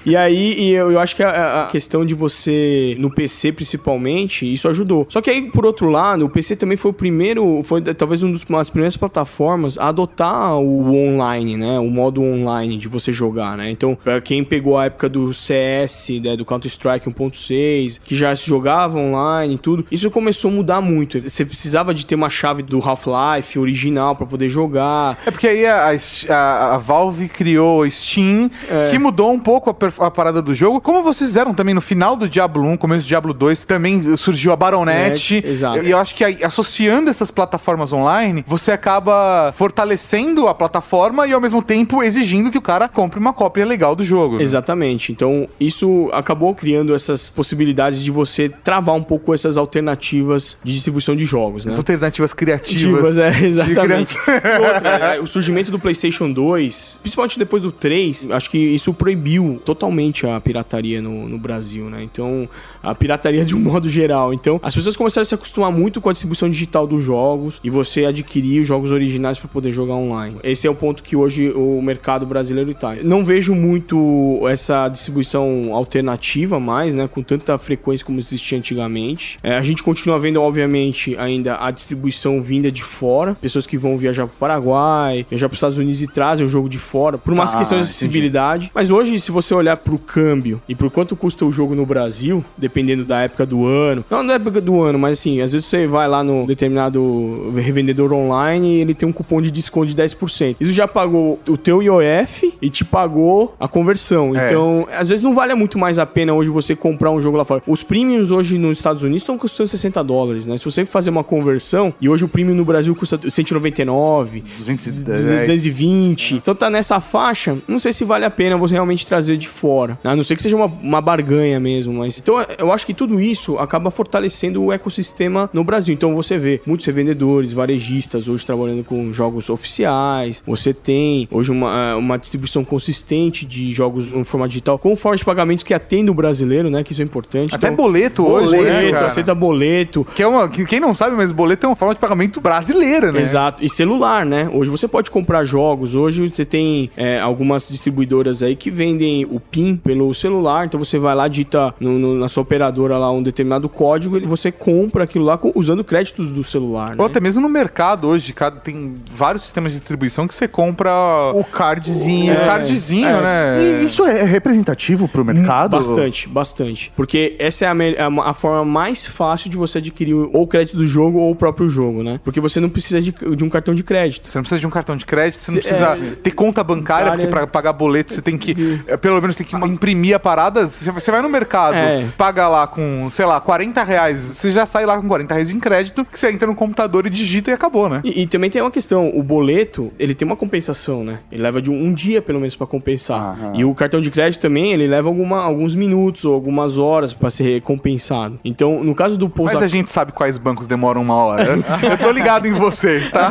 [0.04, 4.50] E aí, e eu, eu acho que a, a questão de você, no PC principalmente,
[4.52, 5.06] isso ajudou.
[5.08, 8.32] Só que aí, por outro lado, o PC também foi o primeiro, foi talvez uma
[8.58, 13.70] das primeiras plataformas a adotar o online, né, o modo online de você jogar, né.
[13.70, 18.46] Então, pra quem pegou a época do CS, né, do Counter-Strike 1.6, que já se
[18.46, 21.18] jogava online e tudo, isso começou a mudar muito.
[21.18, 25.18] Você precisava de ter uma chave do Half-Life original pra poder jogar.
[25.26, 25.90] É porque aí a,
[26.28, 28.50] a- a Valve criou Steam,
[28.90, 30.80] que mudou um pouco a, a parada do jogo.
[30.80, 34.52] Como vocês fizeram também no final do Diablo 1, começo do Diablo 2, também surgiu
[34.52, 35.42] a Baronet.
[35.44, 35.88] É, exato.
[35.88, 41.32] E eu acho que aí, associando essas plataformas online, você acaba fortalecendo a plataforma e
[41.32, 44.36] ao mesmo tempo exigindo que o cara compre uma cópia legal do jogo.
[44.36, 44.42] né?
[44.42, 45.12] Exatamente.
[45.12, 51.14] Então, isso acabou criando essas possibilidades de você travar um pouco essas alternativas de distribuição
[51.16, 51.72] de jogos, né?
[51.72, 52.80] As alternativas criativas.
[52.80, 54.16] Divas, é, exatamente.
[54.18, 59.60] outra, é, o surgimento do PlayStation 2, principalmente depois do 3, acho que isso proibiu
[59.64, 62.02] totalmente a pirataria no, no Brasil, né?
[62.02, 62.48] Então,
[62.82, 64.32] a pirataria de um modo geral.
[64.32, 67.70] Então, as pessoas começaram a se acostumar muito com a distribuição digital dos jogos e
[67.70, 70.36] você adquirir os jogos originais para poder jogar online.
[70.44, 72.94] Esse é o ponto que hoje o mercado brasileiro está.
[73.02, 77.08] Não vejo muito essa distribuição alternativa mais, né?
[77.12, 79.38] Com tanta frequência como existia antigamente.
[79.42, 83.34] É, a gente continua vendo, obviamente, ainda a distribuição vinda de fora.
[83.34, 86.48] Pessoas que vão viajar para o Paraguai, viajar para os Estados Unidos e trazem o
[86.48, 88.70] jogo de fora, por umas Ah, questões de acessibilidade.
[88.74, 92.44] Mas hoje, se você olhar pro câmbio e por quanto custa o jogo no Brasil,
[92.56, 95.86] dependendo da época do ano, não da época do ano, mas assim, às vezes você
[95.86, 100.56] vai lá no determinado revendedor online e ele tem um cupom de desconto de 10%.
[100.60, 104.36] Isso já pagou o teu IOF e te pagou a conversão.
[104.36, 104.46] É.
[104.46, 107.44] Então, às vezes não vale muito mais a pena hoje você comprar um jogo lá
[107.44, 107.62] fora.
[107.66, 110.56] Os premiums hoje nos Estados Unidos estão custando 60 dólares, né?
[110.56, 115.20] Se você fazer uma conversão, e hoje o premium no Brasil custa 199, 210.
[115.40, 116.34] 220.
[116.36, 119.98] Então tá nessa faixa, não sei se vale a pena você realmente trazer de fora.
[120.04, 122.18] A não ser que seja uma, uma barganha mesmo, mas...
[122.18, 125.94] Então eu acho que tudo isso acaba fortalecendo o ecossistema no Brasil.
[125.94, 130.42] Então você vê muitos revendedores, varejistas hoje trabalhando com jogos oficiais.
[130.46, 135.24] Você tem hoje uma, uma distribuição consistente de jogos no formato digital com forma de
[135.24, 136.82] pagamentos que atende o brasileiro, né?
[136.82, 137.54] Que isso é importante.
[137.54, 139.06] Até Então, boleto hoje, né, boleto, cara?
[139.06, 140.06] aceita boleto.
[140.14, 143.12] Que é uma, que, quem não sabe, mas boleto é uma forma de pagamento brasileira,
[143.12, 143.20] né?
[143.20, 143.64] Exato.
[143.64, 144.50] E celular, né?
[144.52, 145.94] Hoje você pode comprar jogos.
[145.94, 150.66] Hoje você tem é, algumas distribuidoras aí que vendem o PIN pelo celular.
[150.66, 154.20] Então você vai lá, digita no- no- na sua operadora lá um determinado código e
[154.26, 156.96] você compra aquilo lá com- usando créditos do celular, né?
[156.98, 160.90] Ou até mesmo no mercado hoje, tem vários sistemas de distribuição que você compra
[161.34, 162.32] O cardzinho.
[162.34, 163.20] o cardzinho, é.
[163.20, 163.62] né?
[163.82, 165.70] E isso é representativo pro mercado?
[165.76, 166.92] Bastante, bastante.
[166.96, 170.46] Porque essa é a, me- a, a forma mais fácil de você adquirir ou o
[170.46, 172.20] crédito do jogo ou o próprio jogo, né?
[172.24, 174.28] Porque você não precisa de, de um cartão de crédito.
[174.28, 177.04] Você não precisa de um cartão de crédito, você não precisa é, ter conta bancária,
[177.06, 177.26] bancária.
[177.26, 180.66] porque pra pagar boleto você tem que, é, pelo menos tem que imprimir a parada.
[180.66, 182.04] Você você vai no mercado, É.
[182.18, 185.58] paga lá com, sei lá, 40 reais, você já sai lá com 40 reais em
[185.58, 188.00] crédito, que você entra no computador e digita e acabou, né?
[188.04, 191.18] E, e também tem uma questão, o boleto, ele tem uma compensação, né?
[191.32, 193.50] Ele leva de um, um dia, pelo menos, pra compensar.
[193.54, 197.28] E o cartão de crédito também, ele leva alguma- alguns minutos ou algumas horas pra
[197.28, 198.38] ser recompensado.
[198.44, 199.54] Então, no caso do Pousa...
[199.54, 201.56] Mas a gente sabe quais bancos demoram uma hora.
[201.90, 203.30] Eu tô ligado em vocês, tá?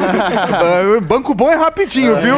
[1.08, 2.36] Banco bom é rapidinho, viu?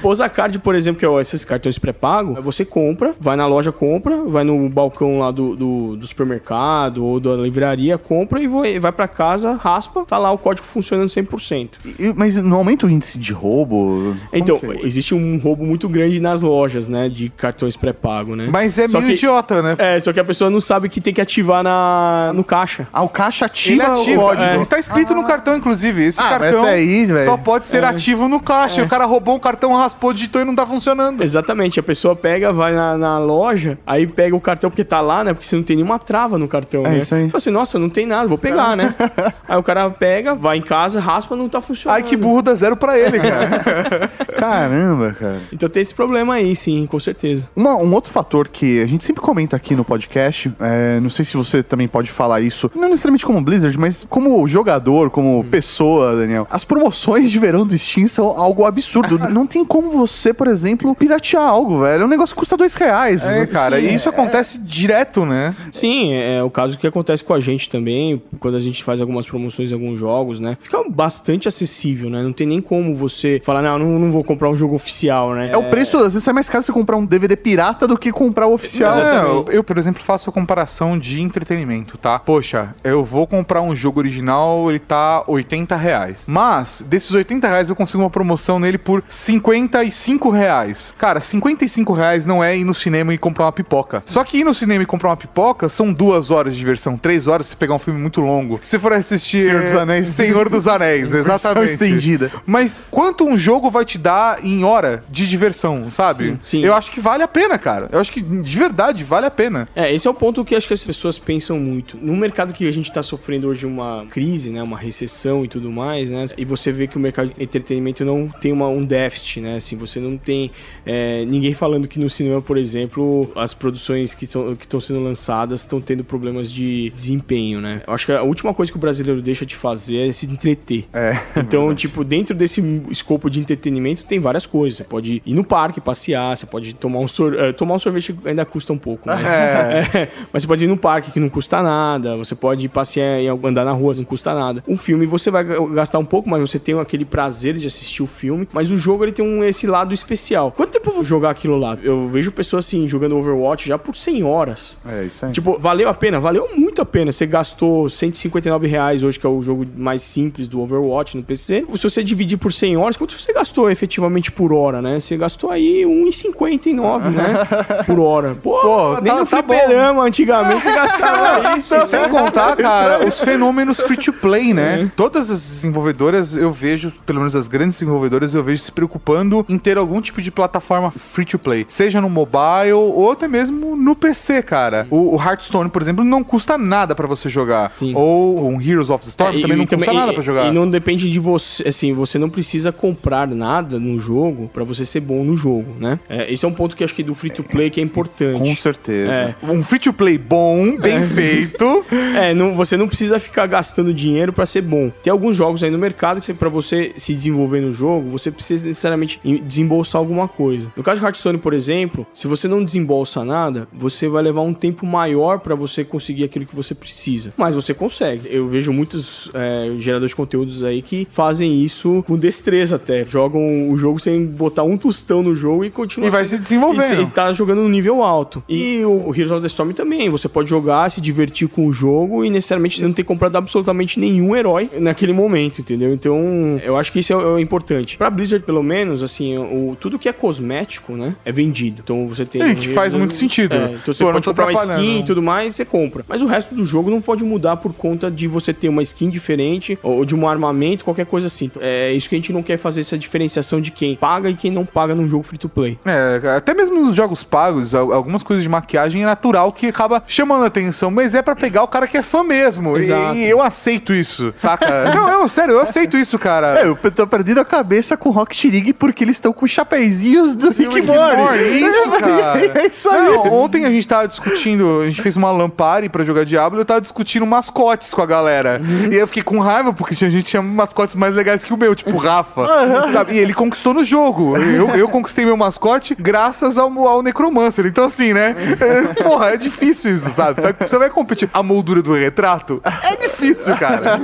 [0.00, 4.22] Pousa Card, por exemplo, que é esses cartões pré-pago, você compra, vai na loja, compra,
[4.24, 8.92] vai no balcão lá do, do, do supermercado ou da livraria, compra e vai, vai
[8.92, 11.78] pra casa, raspa, tá lá o código funcionando 100%.
[11.98, 14.16] E- Mas não aumenta o índice de roubo?
[14.32, 14.86] Então, Como que é?
[14.86, 18.48] existe um roubo muito grande nas lojas, né, de cartões pré-pago, né?
[18.50, 19.74] Mas é Só meio que- idiota, né?
[19.78, 22.86] É, só que a pessoa não sabe que tem que ativar na, no caixa.
[22.92, 24.20] Ah, o caixa Ele ativa ativa.
[24.20, 24.44] o código.
[24.46, 24.56] É.
[24.56, 26.04] Está escrito no cartão, inclusive.
[26.04, 27.24] Esse Ah, cartão aí, velho.
[27.24, 28.80] só pode ser ativo no caixa.
[28.80, 31.22] E o cara roubou o cartão, raspou, digitou e não tá funcionando.
[31.22, 35.24] Exatamente, a pessoa pega, vai na, na loja, aí pega o cartão porque tá lá,
[35.24, 35.32] né?
[35.32, 36.98] Porque você não tem nenhuma trava no cartão, É né?
[36.98, 37.22] isso aí.
[37.22, 38.94] Você fala assim, nossa, não tem nada, vou pegar, né?
[39.48, 41.96] Aí o cara pega, vai em casa, raspa, não tá funcionando.
[41.96, 44.08] Ai, que burro dá zero pra ele, cara.
[44.38, 45.40] Caramba, cara.
[45.52, 47.50] Então tem esse problema aí, sim, com certeza.
[47.54, 51.24] Uma- um outro fator que a gente sempre comenta aqui no podcast, é, não sei
[51.24, 56.16] se você também pode falar isso, não necessariamente como Blizzard, mas como jogador, como pessoa,
[56.16, 56.46] Daniel.
[56.50, 59.18] As promoções de verão do Steam são algo absurdo.
[59.30, 62.02] não tem como você, por exemplo, piratear algo, velho.
[62.02, 63.24] É um negócio que custa dois reais.
[63.26, 65.54] É, cara, e isso acontece direto, né?
[65.72, 69.00] Sim, é, é o caso que acontece com a gente também, quando a gente faz
[69.00, 70.58] algumas promoções em alguns jogos, né?
[70.60, 72.20] Fica bastante acessível, né?
[72.20, 75.50] Não tem nem como você falar, não, não, não vou comprar um jogo oficial, né?
[75.52, 78.10] É o preço, às vezes é mais caro você comprar um DVD pirata do que
[78.10, 78.98] comprar o oficial.
[78.98, 82.18] É, eu, eu, por exemplo, faço a comparação de entretenimento, tá?
[82.18, 86.24] Poxa, eu vou comprar um jogo original, ele tá 80 reais.
[86.26, 90.92] Mas, desses 80 reais, eu consigo uma promoção nele por 55 reais.
[90.98, 94.02] Cara, 55 reais não é ir no cinema e comprar uma pipoca.
[94.06, 97.28] Só que ir no cinema e comprar uma pipoca são duas horas de diversão, três
[97.28, 98.39] horas se pegar um filme muito longo.
[98.62, 100.06] Se for assistir Senhor dos Anéis.
[100.08, 101.72] Senhor dos Anéis, exatamente.
[101.72, 102.30] estendida.
[102.46, 106.24] Mas quanto um jogo vai te dar em hora de diversão, sabe?
[106.24, 106.64] Sim, sim.
[106.64, 107.88] Eu acho que vale a pena, cara.
[107.92, 109.68] Eu acho que de verdade vale a pena.
[109.74, 111.96] É, esse é o ponto que acho que as pessoas pensam muito.
[112.00, 115.70] No mercado que a gente tá sofrendo hoje uma crise, né, uma recessão e tudo
[115.70, 119.40] mais, né, e você vê que o mercado de entretenimento não tem uma, um déficit,
[119.40, 120.50] né, assim, você não tem
[120.84, 125.60] é, ninguém falando que no cinema, por exemplo, as produções que estão que sendo lançadas
[125.60, 127.82] estão tendo problemas de desempenho, né.
[127.86, 130.86] Eu acho que a última coisa que o brasileiro deixa de fazer é se entreter.
[130.92, 131.18] É.
[131.50, 132.60] Então, tipo, dentro desse
[132.90, 134.76] escopo de entretenimento tem várias coisas.
[134.76, 137.54] Você pode ir no parque, passear, você pode tomar um sorvete.
[137.54, 139.20] tomar um sorvete ainda custa um pouco, mas.
[139.94, 142.16] É, mas você pode ir no parque que não custa nada.
[142.16, 144.62] Você pode passear e andar na rua, não custa nada.
[144.66, 148.06] Um filme você vai gastar um pouco, mas você tem aquele prazer de assistir o
[148.06, 148.48] filme.
[148.52, 150.52] Mas o jogo ele tem um, esse lado especial.
[150.52, 151.76] Quanto tempo eu vou jogar aquilo lá?
[151.82, 154.78] Eu vejo pessoas assim jogando Overwatch já por 100 horas.
[154.86, 155.32] É isso aí.
[155.32, 156.20] Tipo, valeu a pena?
[156.20, 157.12] Valeu muito a pena.
[157.12, 161.64] Você gastou 159 reais hoje, que é o jogo mais simples do Overwatch no PC.
[161.76, 164.98] Se você dividir por 100 horas, quanto você gastou efetivamente por hora, né?
[165.00, 167.30] Você gastou aí 1,59, né?
[167.86, 168.34] Por hora.
[168.34, 171.74] Pô, Pô, nem tá- no tá fliperama antigamente você gastava isso.
[171.74, 174.90] E sem contar, cara, os fenômenos free to play, né?
[174.96, 179.58] Todas as desenvolvedoras eu vejo, pelo menos as grandes desenvolvedoras, eu vejo se preocupando em
[179.58, 183.94] ter algum tipo de plataforma free to play, seja no mobile ou até mesmo no
[183.96, 184.86] PC, cara.
[184.90, 187.72] O, o Hearthstone, por exemplo, não custa nada pra você jogar.
[187.74, 187.92] Sim.
[188.00, 190.46] Ou um Heroes of the Storm É, também não e custa nada pra jogar.
[190.48, 194.84] E não depende de você, assim, você não precisa comprar nada no jogo pra você
[194.84, 195.98] ser bom no jogo, né?
[196.08, 198.38] É, esse é um ponto que acho que do free to play que é importante.
[198.38, 199.12] Com certeza.
[199.12, 199.34] É.
[199.50, 201.84] Um free to play bom, bem feito.
[202.20, 204.90] É, não, você não precisa ficar gastando dinheiro pra ser bom.
[205.02, 208.66] Tem alguns jogos aí no mercado que pra você se desenvolver no jogo, você precisa
[208.66, 210.70] necessariamente em- desembolsar alguma coisa.
[210.76, 214.52] No caso de Hearthstone, por exemplo, se você não desembolsa nada, você vai levar um
[214.52, 217.32] tempo maior pra você conseguir aquilo que você precisa.
[217.36, 217.89] Mas você consegue.
[218.24, 223.04] Eu vejo muitos é, geradores de conteúdos aí que fazem isso com destreza até.
[223.04, 226.08] Jogam o jogo sem botar um tostão no jogo e continuam.
[226.08, 227.00] E vai se desenvolvendo.
[227.00, 228.42] E, e tá jogando no nível alto.
[228.48, 230.08] E o, o Heroes of the Storm também.
[230.08, 233.98] Você pode jogar, se divertir com o jogo e necessariamente você não ter comprado absolutamente
[233.98, 235.92] nenhum herói naquele momento, entendeu?
[235.92, 237.96] Então, eu acho que isso é, é importante.
[237.96, 241.80] Pra Blizzard, pelo menos, assim, o, tudo que é cosmético, né, é vendido.
[241.82, 242.42] Então você tem.
[242.42, 243.54] E que faz muito sentido.
[243.54, 246.04] É, então você Pô, pode comprar uma skin e tudo mais, você compra.
[246.08, 249.08] Mas o resto do jogo não pode mudar por conta de você ter uma skin
[249.08, 251.46] diferente ou de um armamento, qualquer coisa assim.
[251.46, 254.34] Então, É isso que a gente não quer fazer essa diferenciação de quem paga e
[254.34, 255.78] quem não paga num jogo free to play.
[255.84, 260.02] É, até mesmo nos jogos pagos, al- algumas coisas de maquiagem é natural que acaba
[260.06, 262.76] chamando a atenção, mas é pra pegar o cara que é fã mesmo.
[262.76, 263.16] E- Exato.
[263.16, 264.66] E, eu aceito isso, saca?
[264.94, 266.60] não, não, sério, eu aceito isso, cara.
[266.60, 270.48] É, eu tô perdendo a cabeça com Rocket League porque eles estão com chapéuzinhos do
[270.50, 271.16] Rick Rick Morty.
[271.16, 272.60] Morty, isso, cara.
[272.60, 273.02] É isso aí.
[273.10, 276.62] Não, ontem a gente tava discutindo, a gente fez uma lampare pra jogar Diablo e
[276.62, 277.22] eu tava discutindo
[277.70, 278.60] mascotes com a galera.
[278.90, 281.56] E eu fiquei com raiva porque tinha gente que tinha mascotes mais legais que o
[281.56, 282.46] meu, tipo o Rafa,
[282.92, 283.14] sabe?
[283.14, 284.36] E ele conquistou no jogo.
[284.36, 287.66] Eu, eu conquistei meu mascote graças ao, ao Necromancer.
[287.66, 288.34] Então, assim, né?
[288.60, 290.40] é, Porra, é difícil isso, sabe?
[290.60, 292.60] Você vai competir a moldura do retrato?
[292.64, 294.00] É difícil, cara.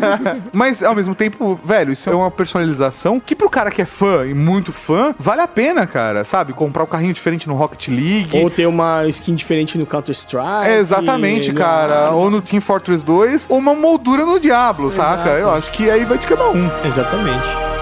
[0.53, 4.27] Mas, ao mesmo tempo, velho, isso é uma personalização que pro cara que é fã
[4.27, 6.53] e muito fã, vale a pena, cara, sabe?
[6.53, 8.39] Comprar um carrinho diferente no Rocket League.
[8.41, 10.69] Ou ter uma skin diferente no Counter-Strike.
[10.69, 12.11] É, exatamente, no- cara.
[12.12, 15.31] Ou no Team Fortress 2, ou uma moldura no Diablo, saca?
[15.31, 16.71] Eu acho que aí vai de cada um.
[16.85, 17.76] Exatamente.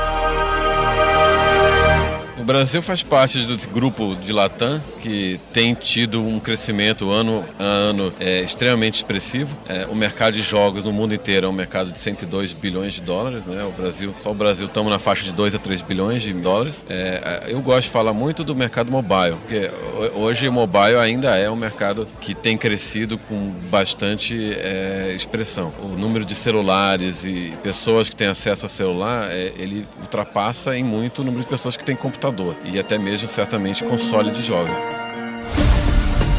[2.45, 7.63] O Brasil faz parte do grupo de Latam que tem tido um crescimento ano a
[7.65, 9.57] ano é, extremamente expressivo.
[9.67, 13.01] É, o mercado de jogos no mundo inteiro é um mercado de 102 bilhões de
[13.01, 13.65] dólares, né?
[13.65, 16.85] O Brasil, só o Brasil estamos na faixa de 2 a 3 bilhões de dólares.
[16.91, 19.71] É, eu gosto de falar muito do mercado mobile, porque
[20.15, 25.73] hoje o mobile ainda é um mercado que tem crescido com bastante é, expressão.
[25.83, 30.85] O número de celulares e pessoas que têm acesso a celular, é, ele ultrapassa em
[30.85, 32.34] muito o número de pessoas que têm computador
[32.65, 35.04] e até mesmo certamente console de jogos.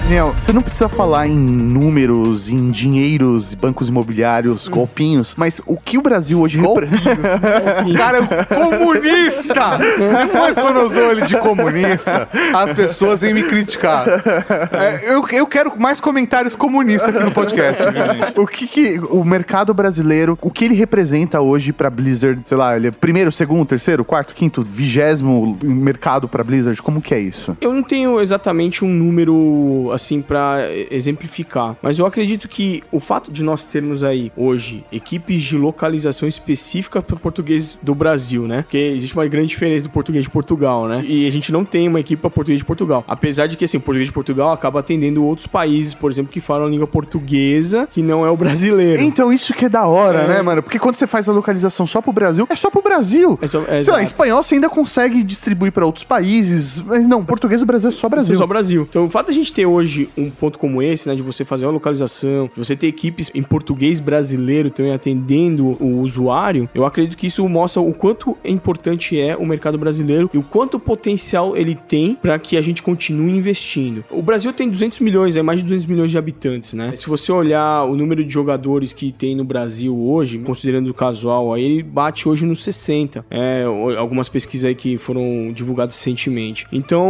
[0.06, 5.98] Daniel, você não precisa falar em números, em dinheiros, bancos imobiliários, golpinhos, mas o que
[5.98, 7.40] o Brasil hoje representa.
[7.98, 9.80] Cara, é comunista!
[10.28, 14.08] Depois, quando usou ele de comunista, as pessoas vêm me criticar.
[14.08, 17.84] É, eu, eu quero mais comentários comunistas aqui no podcast?
[18.36, 22.42] O que, que o mercado brasileiro, o que ele representa hoje pra Blizzard?
[22.46, 26.80] Sei lá, ele é primeiro, segundo, terceiro, quarto, quinto, vigésimo mercado pra Blizzard?
[26.82, 27.58] Como que é isso?
[27.60, 33.32] Eu não tenho exatamente um número assim para exemplificar, mas eu acredito que o fato
[33.32, 38.62] de nós termos aí hoje equipes de localização específica para português do Brasil, né?
[38.64, 41.04] Porque existe uma grande diferença do português de Portugal, né?
[41.08, 43.04] E a gente não tem uma equipe para português de Portugal.
[43.08, 46.40] Apesar de que assim, o português de Portugal acaba atendendo outros países, por exemplo, que
[46.40, 49.02] falam a língua portuguesa, que não é o brasileiro.
[49.02, 50.28] Então, isso que é da hora, É.
[50.28, 50.62] né, mano?
[50.62, 53.38] Porque quando você faz a localização só pro Brasil, é só pro Brasil.
[53.42, 57.24] É só- é, Sei lá, espanhol você ainda consegue distribuir pra outros países, mas não,
[57.24, 58.36] português do Brasil é só Brasil.
[58.36, 58.86] Só Brasil.
[58.90, 59.85] Então, o fato da gente ter hoje
[60.18, 63.44] um ponto como esse, né, de você fazer uma localização, de você ter equipes em
[63.44, 69.36] português brasileiro também atendendo o usuário, eu acredito que isso mostra o quanto importante é
[69.36, 74.04] o mercado brasileiro e o quanto potencial ele tem para que a gente continue investindo.
[74.10, 76.94] O Brasil tem 200 milhões, é mais de 200 milhões de habitantes, né?
[76.96, 81.54] Se você olhar o número de jogadores que tem no Brasil hoje, considerando o casual,
[81.54, 83.26] aí ele bate hoje nos 60.
[83.30, 83.64] É,
[83.98, 86.68] algumas pesquisas aí que foram divulgadas recentemente.
[86.72, 87.10] Então,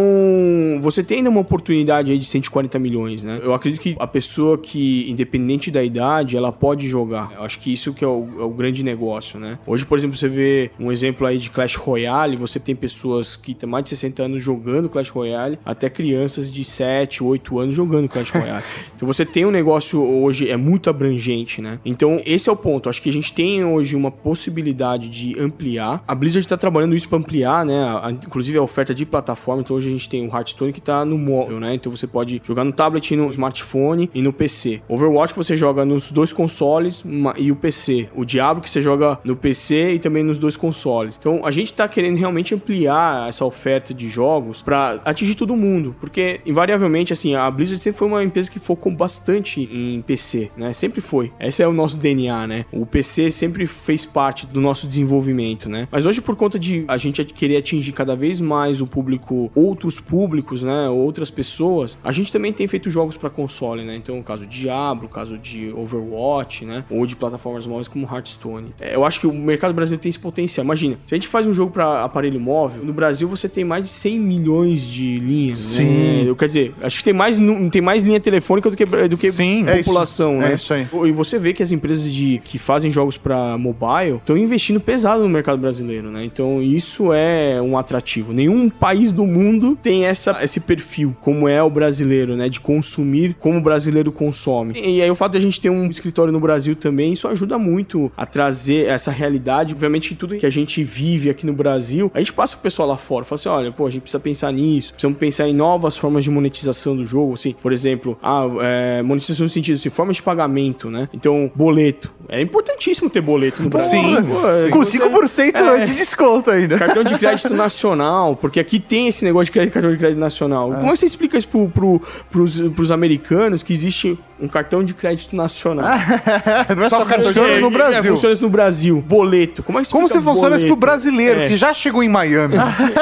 [0.81, 3.39] você tem ainda uma oportunidade aí de 140 milhões, né?
[3.43, 7.31] Eu acredito que a pessoa que, independente da idade, ela pode jogar.
[7.35, 9.57] Eu acho que isso que é o, é o grande negócio, né?
[9.65, 13.53] Hoje, por exemplo, você vê um exemplo aí de Clash Royale, você tem pessoas que
[13.53, 18.07] têm mais de 60 anos jogando Clash Royale, até crianças de 7, 8 anos jogando
[18.09, 18.63] Clash Royale.
[18.95, 21.79] então você tem um negócio hoje, é muito abrangente, né?
[21.85, 22.89] Então esse é o ponto.
[22.89, 26.03] Acho que a gente tem hoje uma possibilidade de ampliar.
[26.07, 27.73] A Blizzard está trabalhando isso para ampliar, né?
[28.01, 29.61] A- inclusive a oferta de plataforma.
[29.61, 31.73] Então hoje a gente tem o Hearthstone que tá no móvel, né?
[31.73, 34.81] Então você pode jogar no tablet, no smartphone e no PC.
[34.87, 37.03] Overwatch que você joga nos dois consoles
[37.37, 38.09] e o PC.
[38.15, 41.17] O Diablo que você joga no PC e também nos dois consoles.
[41.17, 45.95] Então a gente tá querendo realmente ampliar essa oferta de jogos para atingir todo mundo,
[45.99, 50.73] porque invariavelmente assim, a Blizzard sempre foi uma empresa que focou bastante em PC, né?
[50.73, 51.31] Sempre foi.
[51.39, 52.65] Esse é o nosso DNA, né?
[52.71, 55.87] O PC sempre fez parte do nosso desenvolvimento, né?
[55.91, 59.99] Mas hoje por conta de a gente querer atingir cada vez mais o público, outros
[59.99, 63.95] públicos, né, outras pessoas, a gente também tem feito jogos para console, né?
[63.95, 66.83] Então, o caso de Diablo, o caso de Overwatch, né?
[66.89, 68.73] Ou de plataformas móveis como Hearthstone.
[68.79, 70.63] É, Eu acho que o mercado brasileiro tem esse potencial.
[70.63, 73.83] Imagina, se a gente faz um jogo para aparelho móvel, no Brasil você tem mais
[73.83, 75.57] de 100 milhões de linhas.
[75.57, 75.83] Sim.
[75.85, 76.23] Né?
[76.29, 77.37] Eu, quer dizer, acho que tem mais,
[77.71, 80.41] tem mais linha telefônica do que, do que Sim, é população, isso.
[80.41, 80.51] né?
[80.51, 80.87] É isso aí.
[81.09, 85.23] E você vê que as empresas de, que fazem jogos para mobile estão investindo pesado
[85.23, 86.23] no mercado brasileiro, né?
[86.23, 88.33] Então isso é um atrativo.
[88.33, 92.49] Nenhum país do mundo tem essa, esse perfil, como é o brasileiro, né?
[92.49, 94.73] De consumir como o brasileiro consome.
[94.79, 97.57] E aí o fato de a gente ter um escritório no Brasil também, isso ajuda
[97.57, 99.73] muito a trazer essa realidade.
[99.73, 102.87] Obviamente que tudo que a gente vive aqui no Brasil, a gente passa pro pessoal
[102.87, 103.25] lá fora.
[103.25, 104.93] Fala assim, olha, pô, a gente precisa pensar nisso.
[104.93, 107.55] Precisamos pensar em novas formas de monetização do jogo, assim.
[107.61, 111.07] Por exemplo, ah, é, monetização no sentido assim, formas de pagamento, né?
[111.13, 112.11] Então, boleto.
[112.27, 113.99] É importantíssimo ter boleto no Brasil.
[113.99, 114.15] Sim.
[114.23, 115.85] Pô, é, Com você- 5% É.
[115.85, 116.77] de desconto ainda.
[116.77, 120.69] Cartão de crédito nacional, porque aqui tem esse negócio de crédito, cartão de crédito nacional.
[120.73, 124.83] Como é que você explica isso pro, pro, pros, pros americanos que existe um cartão
[124.83, 125.85] de crédito nacional?
[126.75, 128.11] Não é Só só cartão de funciona no É, Brasil.
[128.13, 129.01] funciona isso no Brasil.
[129.07, 129.63] Boleto.
[129.63, 131.47] Como é que Como se funciona isso pro brasileiro, É.
[131.47, 132.55] que já chegou em Miami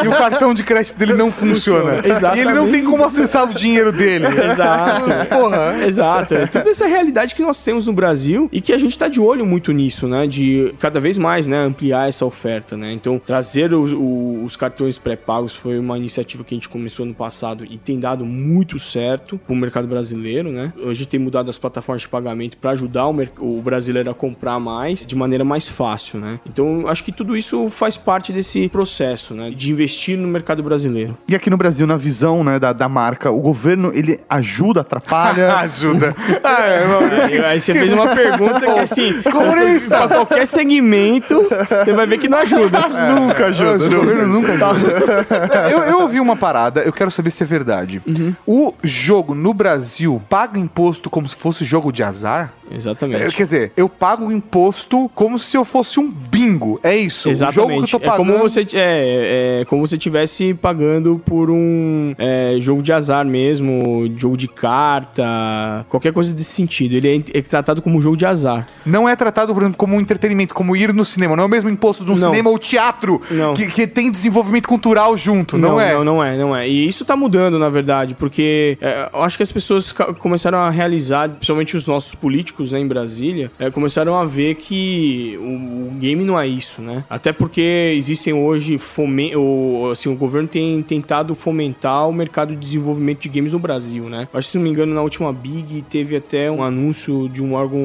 [0.04, 2.02] e o cartão de crédito dele não funciona.
[2.04, 2.38] Exatamente.
[2.38, 4.26] E ele não tem como acessar o dinheiro dele.
[4.28, 5.10] Exato.
[5.30, 5.86] Porra.
[5.86, 6.36] Exato.
[6.36, 9.20] É toda essa realidade que nós temos no Brasil e que a gente tá de
[9.20, 10.28] olho muito nisso, né?
[10.28, 12.92] De cada vez mais, né, ampliar essa oferta, né?
[12.94, 17.66] Então, trazer os, os cartões pré-pagos foi uma iniciativa que a gente começou no passado
[17.70, 20.72] e tem dado muito certo pro mercado brasileiro, né?
[20.84, 25.06] Hoje tem mudado as plataformas de pagamento para ajudar o, o brasileiro a comprar mais
[25.06, 26.40] de maneira mais fácil, né?
[26.46, 29.50] Então, acho que tudo isso faz parte desse processo, né?
[29.50, 31.18] De investir no mercado brasileiro.
[31.28, 35.54] E aqui no Brasil, na visão né, da, da marca, o governo ele ajuda, atrapalha.
[35.64, 36.16] Ajuda.
[36.44, 37.46] Ah, é, Maurício.
[37.46, 40.08] Aí você fez uma pergunta que, assim, Comunista!
[40.08, 41.48] pra qualquer segmento,
[41.84, 42.80] você vai ver que não ajuda.
[43.18, 43.86] nunca ajuda.
[43.86, 45.26] O governo nunca ajuda.
[45.72, 48.02] eu, eu ouvi uma parada, eu quero saber se é verdade.
[48.46, 52.51] O jogo no Brasil paga imposto como se fosse jogo de azar?
[52.72, 53.24] Exatamente.
[53.24, 56.80] É, Quer dizer, eu pago imposto como se eu fosse um bingo.
[56.84, 57.30] É isso.
[57.30, 57.59] Exatamente.
[57.59, 58.32] O jogo que eu tô É pagando.
[58.34, 64.11] como você é, é como você tivesse pagando por um é, jogo de azar mesmo,
[64.18, 66.95] jogo de carta, qualquer coisa desse sentido.
[66.95, 68.68] Ele é, é tratado como um jogo de azar.
[68.86, 71.36] Não é tratado, por exemplo, como um entretenimento, como ir no cinema.
[71.36, 72.30] Não é o mesmo imposto de um Não.
[72.32, 73.53] cinema ou teatro Não.
[73.53, 75.57] que, que tem desenvolvimento cultural junto.
[75.57, 75.93] Não, é?
[75.93, 76.68] Não, não é, não é.
[76.68, 80.70] E isso tá mudando, na verdade, porque é, eu acho que as pessoas começaram a
[80.70, 85.91] realizar, principalmente os nossos políticos né, em Brasília, é, começaram a ver que o, o
[85.99, 87.04] game não é isso, né?
[87.10, 92.58] Até porque existem hoje fomen o, assim, o governo tem tentado fomentar o mercado de
[92.58, 94.28] desenvolvimento de games no Brasil, né?
[94.34, 97.54] Acho que, se não me engano, na última Big teve até um anúncio de um
[97.54, 97.82] órgão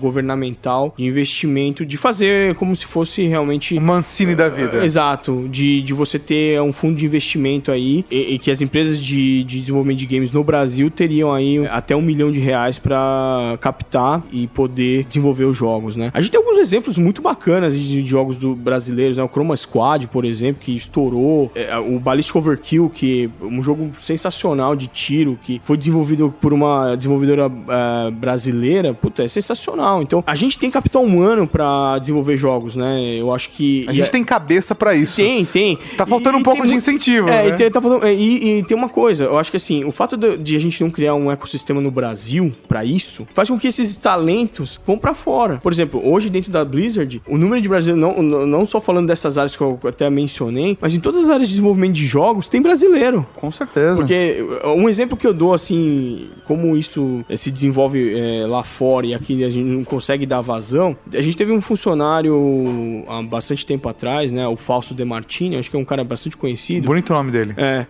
[0.00, 4.84] governamental de investimento, de fazer como se fosse realmente O Mancini da vida.
[4.84, 9.00] Exato, de, de você ter um fundo de investimento aí e, e que as empresas
[9.00, 13.56] de, de desenvolvimento de games no Brasil teriam aí até um milhão de reais pra
[13.60, 14.01] captar
[14.32, 16.10] e poder desenvolver os jogos, né?
[16.14, 19.22] A gente tem alguns exemplos muito bacanas de, de jogos do brasileiros, né?
[19.22, 23.90] O Chroma Squad, por exemplo, que estourou, É, o Ballistic Overkill, que é um jogo
[23.98, 30.02] sensacional de tiro, que foi desenvolvido por uma desenvolvedora eh, brasileira, puta, é sensacional.
[30.02, 33.00] Então, a gente tem capital humano pra desenvolver jogos, né?
[33.16, 33.84] Eu acho que...
[33.88, 35.16] A gente tem cabeça pra isso.
[35.16, 35.78] tem, tem.
[35.96, 37.48] Tá faltando E- um pouco tem de incentivo, É, né?
[37.48, 39.92] e, tem, tá faltando- é, e- e tem uma coisa, eu acho que assim, o
[39.92, 43.58] fato de, de a gente não criar um ecossistema no Brasil pra isso, faz com
[43.58, 45.58] que esses talentos vão pra fora.
[45.62, 49.38] Por exemplo, hoje dentro da Blizzard, o número de brasileiros, não, não só falando dessas
[49.38, 52.60] áreas que eu até mencionei, mas em todas as áreas de desenvolvimento de jogos, tem
[52.60, 53.26] brasileiro.
[53.34, 53.96] Com certeza.
[53.96, 59.06] Porque um exemplo que eu dou, assim, como isso eh, se desenvolve eh, lá fora
[59.06, 63.64] e aqui a gente não consegue dar vazão, a gente teve um funcionário há bastante
[63.64, 64.46] tempo atrás, né?
[64.46, 66.86] O Falso De Martini, acho que é um cara bastante conhecido.
[66.86, 67.54] Bonito o nome dele.
[67.56, 67.86] É,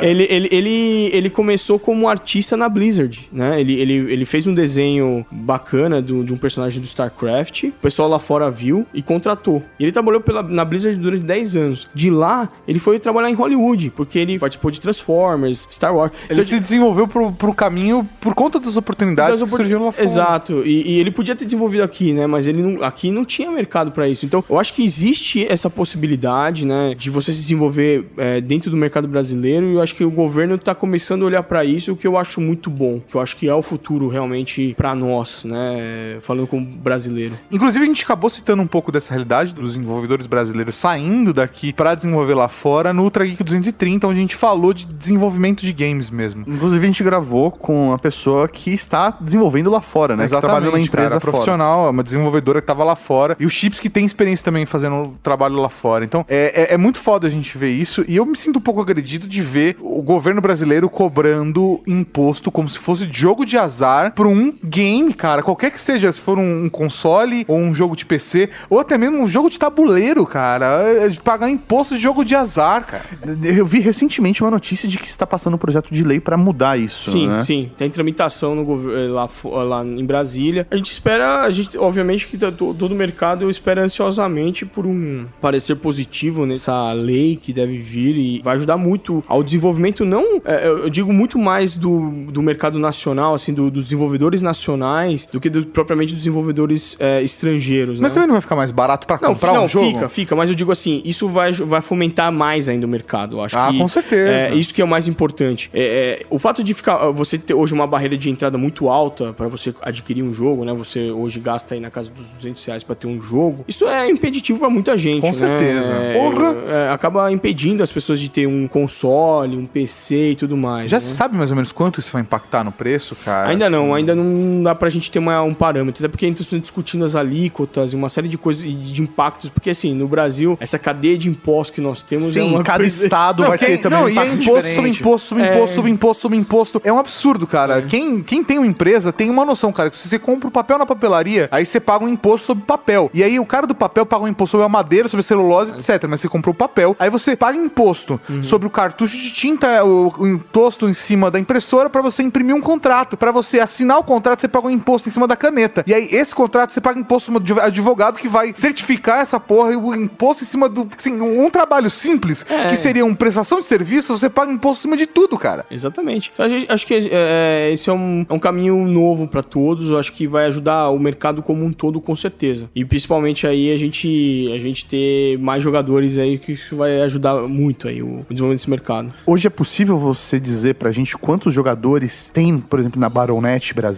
[0.00, 0.06] é.
[0.08, 3.60] ele, ele, ele, ele começou como artista na Blizzard, né?
[3.60, 8.08] Ele, ele, ele fez um desenho bacana do, de um personagem do StarCraft, o pessoal
[8.08, 9.62] lá fora viu e contratou.
[9.78, 11.88] Ele trabalhou pela, na Blizzard durante 10 anos.
[11.94, 16.12] De lá, ele foi trabalhar em Hollywood, porque ele participou de Transformers, Star Wars.
[16.28, 19.92] Ele Então, se desenvolveu pro, pro caminho por conta das oportunidades das que surgiram lá
[19.92, 20.04] fora.
[20.04, 20.62] Exato.
[20.64, 22.26] E, e ele podia ter desenvolvido aqui, né?
[22.26, 24.26] Mas ele não, aqui não tinha mercado pra isso.
[24.26, 26.94] Então, eu acho que existe essa possibilidade, né?
[26.94, 29.66] De você se desenvolver é, dentro do mercado brasileiro.
[29.66, 32.16] E eu acho que o governo tá começando a olhar pra isso, o que eu
[32.16, 33.00] acho muito bom.
[33.00, 36.18] Que eu acho que é o futuro realmente pra nós, né?
[36.20, 37.38] Falando como brasileiro.
[37.50, 41.94] Inclusive, a gente acabou citando um pouco dessa realidade dos desenvolvedores brasileiros saindo daqui pra
[41.94, 46.10] desenvolver lá fora no Ultra Geek 230, onde a gente falou de desenvolvimento de games
[46.10, 46.44] mesmo.
[46.46, 50.24] Inclusive, a gente gravou com uma pessoa que está desenvolvendo lá fora, né?
[50.24, 51.32] que trabalha numa empresa cara, fora.
[51.32, 53.36] profissional, uma desenvolvedora que tava lá fora.
[53.38, 56.04] E o Chips que tem experiência também fazendo trabalho lá fora.
[56.04, 58.04] Então, é, é, é muito foda a gente ver isso.
[58.06, 62.68] E eu me sinto um pouco agredido de ver o governo brasileiro cobrando imposto como
[62.68, 65.42] se fosse jogo de azar por um game, cara.
[65.42, 68.96] Qualquer que seja, se for um, um console ou um jogo de PC, ou até
[68.96, 70.66] mesmo um jogo de tabuleiro, cara.
[70.82, 73.04] é De pagar imposto de jogo de azar, cara.
[73.42, 76.78] Eu vi recentemente uma notícia de que está passando um projeto de lei para mudar
[76.78, 77.10] isso.
[77.10, 77.42] Sim, né?
[77.42, 77.70] sim.
[77.76, 80.66] Tem tramitação no eh, lá, lá em Brasília.
[80.70, 85.26] A gente espera, a gente, obviamente, que to- todo o mercado espera ansiosamente por um
[85.40, 90.66] parecer positivo nessa lei que deve vir e vai ajudar muito ao desenvolvimento, não, eh,
[90.84, 93.84] eu digo muito mais do, do mercado nacional, assim, do- dos
[94.30, 98.14] desenvolvedores nacionais, do que do- propriamente dos desenvolvedores eh, estrangeiros, Mas né?
[98.14, 99.86] também não vai ficar mais barato pra Não, comprar não, um jogo?
[99.92, 103.42] fica, fica, mas eu digo assim, isso vai, vai fomentar mais ainda o mercado, eu
[103.42, 104.30] acho Ah, que com certeza.
[104.30, 105.70] É, isso que é o mais importante.
[105.72, 109.32] É, é, o fato de ficar você ter hoje uma barreira de entrada muito alta
[109.32, 110.72] para você adquirir um jogo, né?
[110.74, 113.64] Você hoje gasta aí na casa dos 200 reais para ter um jogo.
[113.66, 115.32] Isso é impeditivo para muita gente, Com né?
[115.32, 115.92] certeza.
[115.92, 116.54] É, Porra!
[116.68, 120.90] é, acaba impedindo as pessoas de ter um console, um PC e tudo mais.
[120.90, 121.00] Já né?
[121.00, 123.48] se sabe mais ou menos quanto isso vai impactar no preço, cara?
[123.50, 124.19] Ainda não, Assim, ainda não
[124.62, 127.96] dá pra gente ter uma- um parâmetro, até porque ainda estão discutindo as alíquotas e
[127.96, 131.74] uma série de coisas e de impactos, porque assim, no Brasil, essa cadeia de impostos
[131.74, 133.04] que nós temos é Sim, uma cada coisa...
[133.04, 134.74] estado Não, vai quem- ter também não, um e é impacto imposto diferente.
[134.74, 135.54] sobre imposto, sobre É.
[135.54, 136.80] imposto, sobre imposto, sobre imposto.
[136.84, 137.82] É um absurdo, cara.
[137.82, 140.78] Quem, quem tem uma empresa tem uma noção, cara, que se você compra o papel
[140.78, 143.10] na papelaria, aí você paga um imposto sobre papel.
[143.14, 145.72] E aí o cara do papel paga um imposto sobre a madeira, sobre a celulose,
[145.76, 146.04] etc.
[146.08, 148.42] Mas você comprou o papel, aí você paga imposto Uhum.
[148.42, 152.40] sobre o cartucho de tinta, o, o imposto em cima da impressora pra você imprimir
[152.40, 153.16] imprimir um contrato.
[153.18, 155.84] Pra você assinar o contrato, você paga um imposto em cima da caneta.
[155.86, 159.38] E aí, esse contrato, você paga imposto em cima do advogado que vai certificar essa
[159.38, 160.88] porra e o imposto em cima do.
[160.96, 162.66] Assim, um trabalho simples, É.
[162.68, 165.64] que seria uma prestação de serviço, você paga imposto em cima de tudo, cara.
[165.70, 166.30] Exatamente.
[166.34, 169.42] Então, a gente- acho que é, é, esse é um, é um caminho novo pra
[169.42, 169.90] todos.
[169.90, 172.68] Eu acho que vai ajudar o mercado como um todo, com certeza.
[172.74, 177.42] E principalmente aí a gente, a gente ter mais jogadores aí, que isso vai ajudar
[177.48, 179.12] muito aí o, o desenvolvimento desse mercado.
[179.26, 183.89] Hoje é possível você dizer pra gente quantos jogadores tem, por exemplo, na Battle.net Brasil?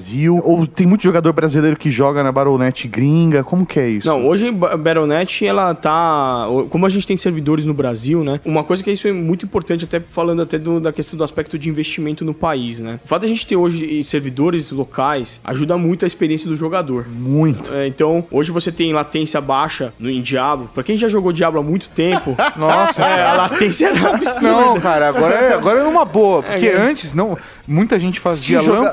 [0.44, 3.42] Ou tem muito jogador brasileiro que joga na Battle.net gringa?
[3.44, 4.06] Como que é isso?
[4.08, 6.46] Não, hoje a Battle.net, ela tá...
[6.70, 8.40] Como a gente tem servidores no Brasil, né?
[8.44, 11.58] Uma coisa que isso é muito importante, até falando até do- da questão do aspecto
[11.58, 13.00] de investimento no país, né?
[13.04, 17.06] O fato de a gente ter hoje servidores locais ajuda muito a experiência do jogador.
[17.08, 17.72] Muito.
[17.72, 20.70] É, então, hoje você tem latência baixa no, em Diablo.
[20.74, 22.36] Pra quem já jogou Diablo há muito tempo...
[22.56, 24.48] Nossa, é, a latência era absurda.
[24.50, 26.42] Não, cara, agora é, agora é numa boa.
[26.42, 26.76] Porque É, é.
[26.76, 27.36] antes, não,
[27.66, 28.90] muita gente fazia Se joga-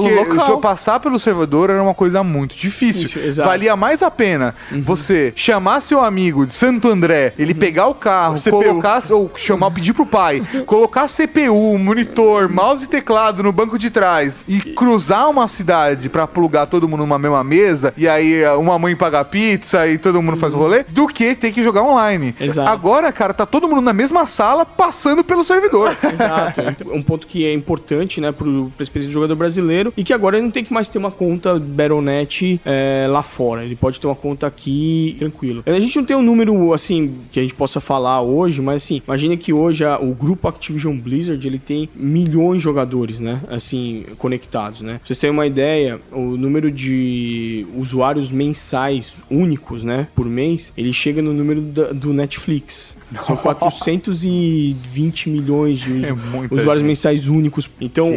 [0.00, 0.46] Porque pelo local.
[0.46, 3.04] jo- passar pelo servidor era uma coisa muito difícil.
[3.04, 3.48] Isso, exato.
[3.48, 8.36] Valia mais a pena você chamar seu amigo de Santo André, ele pegar o carro,
[8.38, 8.50] CPU.
[8.62, 13.90] colocar, ou chamar, pedir pro pai, colocar CPU, monitor, mouse e teclado no banco de
[13.90, 18.78] trás e cruzar uma cidade pra plugar todo mundo numa mesma mesa e aí uma
[18.78, 22.34] mãe paga pizza e todo mundo faz o rolê, do que ter que jogar online.
[22.40, 22.68] Exato.
[22.68, 25.96] Agora, cara, tá todo mundo na mesma sala passando pelo servidor.
[26.02, 26.60] Exato.
[26.76, 30.12] Então, um ponto que é importante, né, pro, pra experiência do jogador brasileiro e que
[30.12, 33.64] agora ele não tem que mais ter uma conta Battle.net é, lá fora.
[33.64, 35.62] Ele pode ter uma conta aqui tranquilo.
[35.66, 39.02] A gente não tem um número, assim, que a gente possa falar hoje, mas assim,
[39.06, 44.04] imagina que hoje a- o grupo Activision Blizzard, ele tem milhões de jogadores, né, assim,
[44.18, 44.94] conectados, né.
[44.98, 50.92] Pra vocês terem uma ideia, o número de usuários mensais únicos, né, por mês, ele
[50.92, 52.96] chega no número da- do Netflix.
[53.24, 56.12] São 420 milhões de É
[56.50, 56.86] usuários gente.
[56.86, 57.70] mensais únicos.
[57.80, 58.10] Então,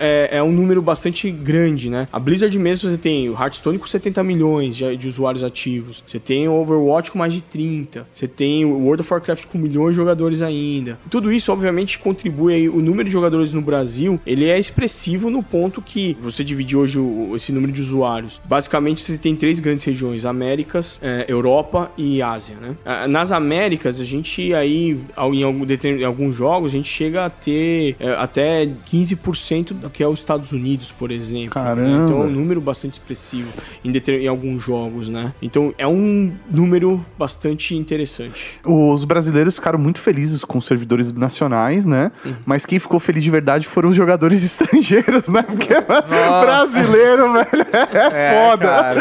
[0.00, 2.08] é, é um número bastante grande, né?
[2.12, 6.02] A Blizzard mesmo, você tem o Hearthstone com 70 milhões de, de usuários ativos.
[6.06, 8.06] Você tem o Overwatch com mais de 30.
[8.12, 10.98] Você tem o World of Warcraft com milhões de jogadores ainda.
[11.10, 12.68] Tudo isso, obviamente, contribui aí.
[12.68, 16.98] O número de jogadores no Brasil, ele é expressivo no ponto que você divide hoje
[16.98, 18.40] o- esse número de usuários.
[18.44, 20.24] Basicamente, você tem três grandes regiões.
[20.24, 22.76] Américas, é, Europa e Ásia, né?
[22.84, 27.24] Ah, Nas Américas, a gente aí, ao- em, algum, em alguns jogos, a gente chega
[27.24, 31.50] a ter é, até 15% do que é os Estados Unidos, por exemplo.
[31.50, 31.82] Caramba.
[31.88, 32.04] né?
[32.04, 33.48] Então é um número bastante expressivo
[33.84, 35.32] em, em alguns jogos, né?
[35.40, 38.58] Então é um número bastante interessante.
[38.64, 42.10] Os brasileiros ficaram muito felizes com os servidores nacionais, né?
[42.44, 45.42] Mas quem ficou feliz de verdade foram os jogadores estrangeiros, né?
[45.42, 47.66] Porque brasileiro, velho,
[48.12, 48.66] é, foda.
[48.66, 49.00] cara.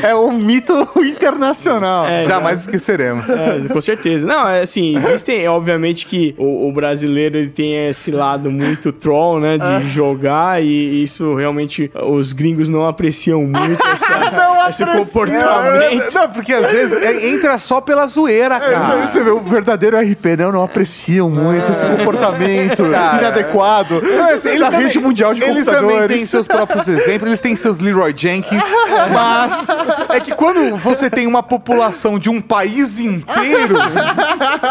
[0.05, 0.73] é, é um mito
[1.03, 2.05] internacional.
[2.07, 3.29] É, Jamais esqueceremos.
[3.29, 4.25] É, com certeza.
[4.25, 8.91] Não, é assim, existem, é, obviamente que o, o brasileiro ele tem esse lado muito
[8.91, 16.13] troll, né, de jogar e isso realmente os gringos não apreciam muito essa- esse comportamento.
[16.13, 18.93] Não, porque às vezes é- entra só pela zoeira, cara.
[19.01, 24.49] Aí você vê o verdadeiro RP, não, não apreciam muito esse comportamento inadequado Não, assim,
[24.49, 25.93] eles da também- rede mundial de Eles computadores.
[26.01, 28.61] também têm seus próprios exemplos, eles têm seus Leroy Jenkins,
[29.13, 29.67] mas
[30.09, 33.75] é que quando você tem uma população de um país inteiro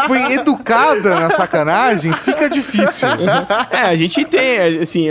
[0.07, 3.07] foi educada na sacanagem, fica difícil.
[3.71, 5.07] É, a gente tem, assim,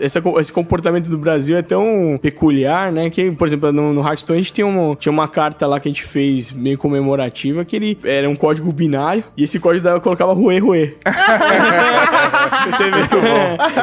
[0.00, 3.10] essa esse comportamento do Brasil é tão peculiar, né?
[3.10, 5.88] Que, por exemplo, no, no Hearthstone a gente tem uma, tinha uma carta lá que
[5.88, 10.00] a gente fez meio comemorativa que ele era um código binário e esse código dava,
[10.00, 10.96] colocava Rue Rue.
[12.66, 13.00] Você vê?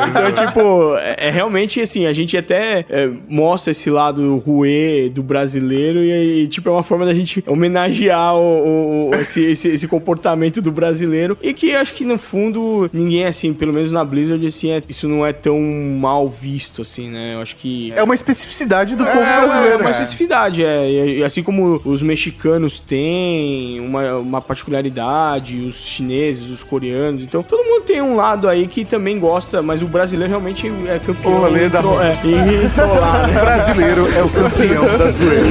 [0.10, 5.24] Então, tipo, é, é realmente assim, a gente até é, mostra esse lado Rue do
[5.24, 9.88] brasileiro e, aí, tipo, é uma forma da gente homenagear o, o- esse, esse, esse
[9.88, 14.46] comportamento do brasileiro e que acho que no fundo ninguém, assim, pelo menos na Blizzard,
[14.46, 17.36] assim, é- isso não é tão mal visto, assim, né?
[17.36, 17.92] Eu acho que.
[17.96, 19.74] É uma especificidade do povo É, brasileiro.
[19.74, 19.92] é uma né?
[19.92, 20.90] especificidade, é.
[20.90, 27.24] E, e assim como os mexicanos têm uma, uma particularidade, os chineses, os coreanos.
[27.24, 31.00] Então, todo mundo tem um lado aí que também gosta, mas o brasileiro realmente é
[31.00, 31.34] campeão.
[31.34, 32.20] O rolê da- é,
[32.66, 33.40] em trollar, né?
[33.42, 35.46] brasileiro é o campeão da zoeira.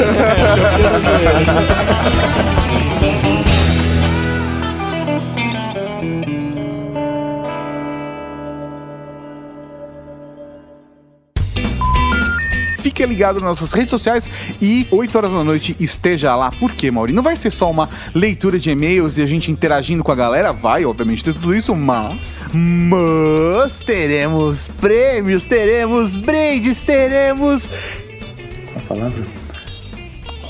[13.00, 14.28] Fique ligado nas nossas redes sociais
[14.60, 16.50] e 8 horas da noite esteja lá.
[16.50, 17.12] Por quê, Mauri?
[17.12, 20.52] Não vai ser só uma leitura de e-mails e a gente interagindo com a galera.
[20.52, 22.50] Vai, obviamente, ter tudo isso, mas.
[22.54, 27.68] Mas teremos prêmios, teremos brindes, teremos.
[27.68, 29.39] Qual a palavra?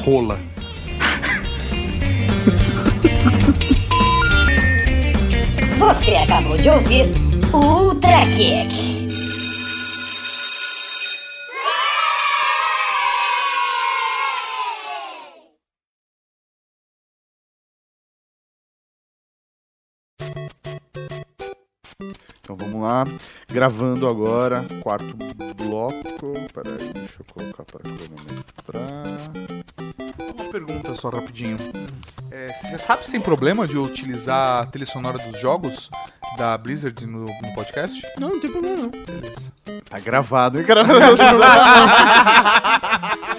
[0.05, 0.39] Rola.
[5.79, 7.07] Você acabou de ouvir
[7.53, 8.91] o Ultra Kick.
[22.41, 23.05] Então vamos lá,
[23.49, 25.15] gravando agora, quarto
[25.57, 26.33] bloco.
[26.55, 29.60] Peraí, deixa eu colocar para cronometrar.
[30.51, 31.57] Uma pergunta só rapidinho.
[32.29, 35.89] É, você sabe se tem problema de utilizar a trilha sonora dos jogos
[36.37, 38.05] da Blizzard no, no podcast?
[38.19, 38.91] Não, não tem problema não.
[38.91, 39.53] Beleza.
[39.89, 40.67] Tá gravado, hein?
[40.67, 40.99] Gravado.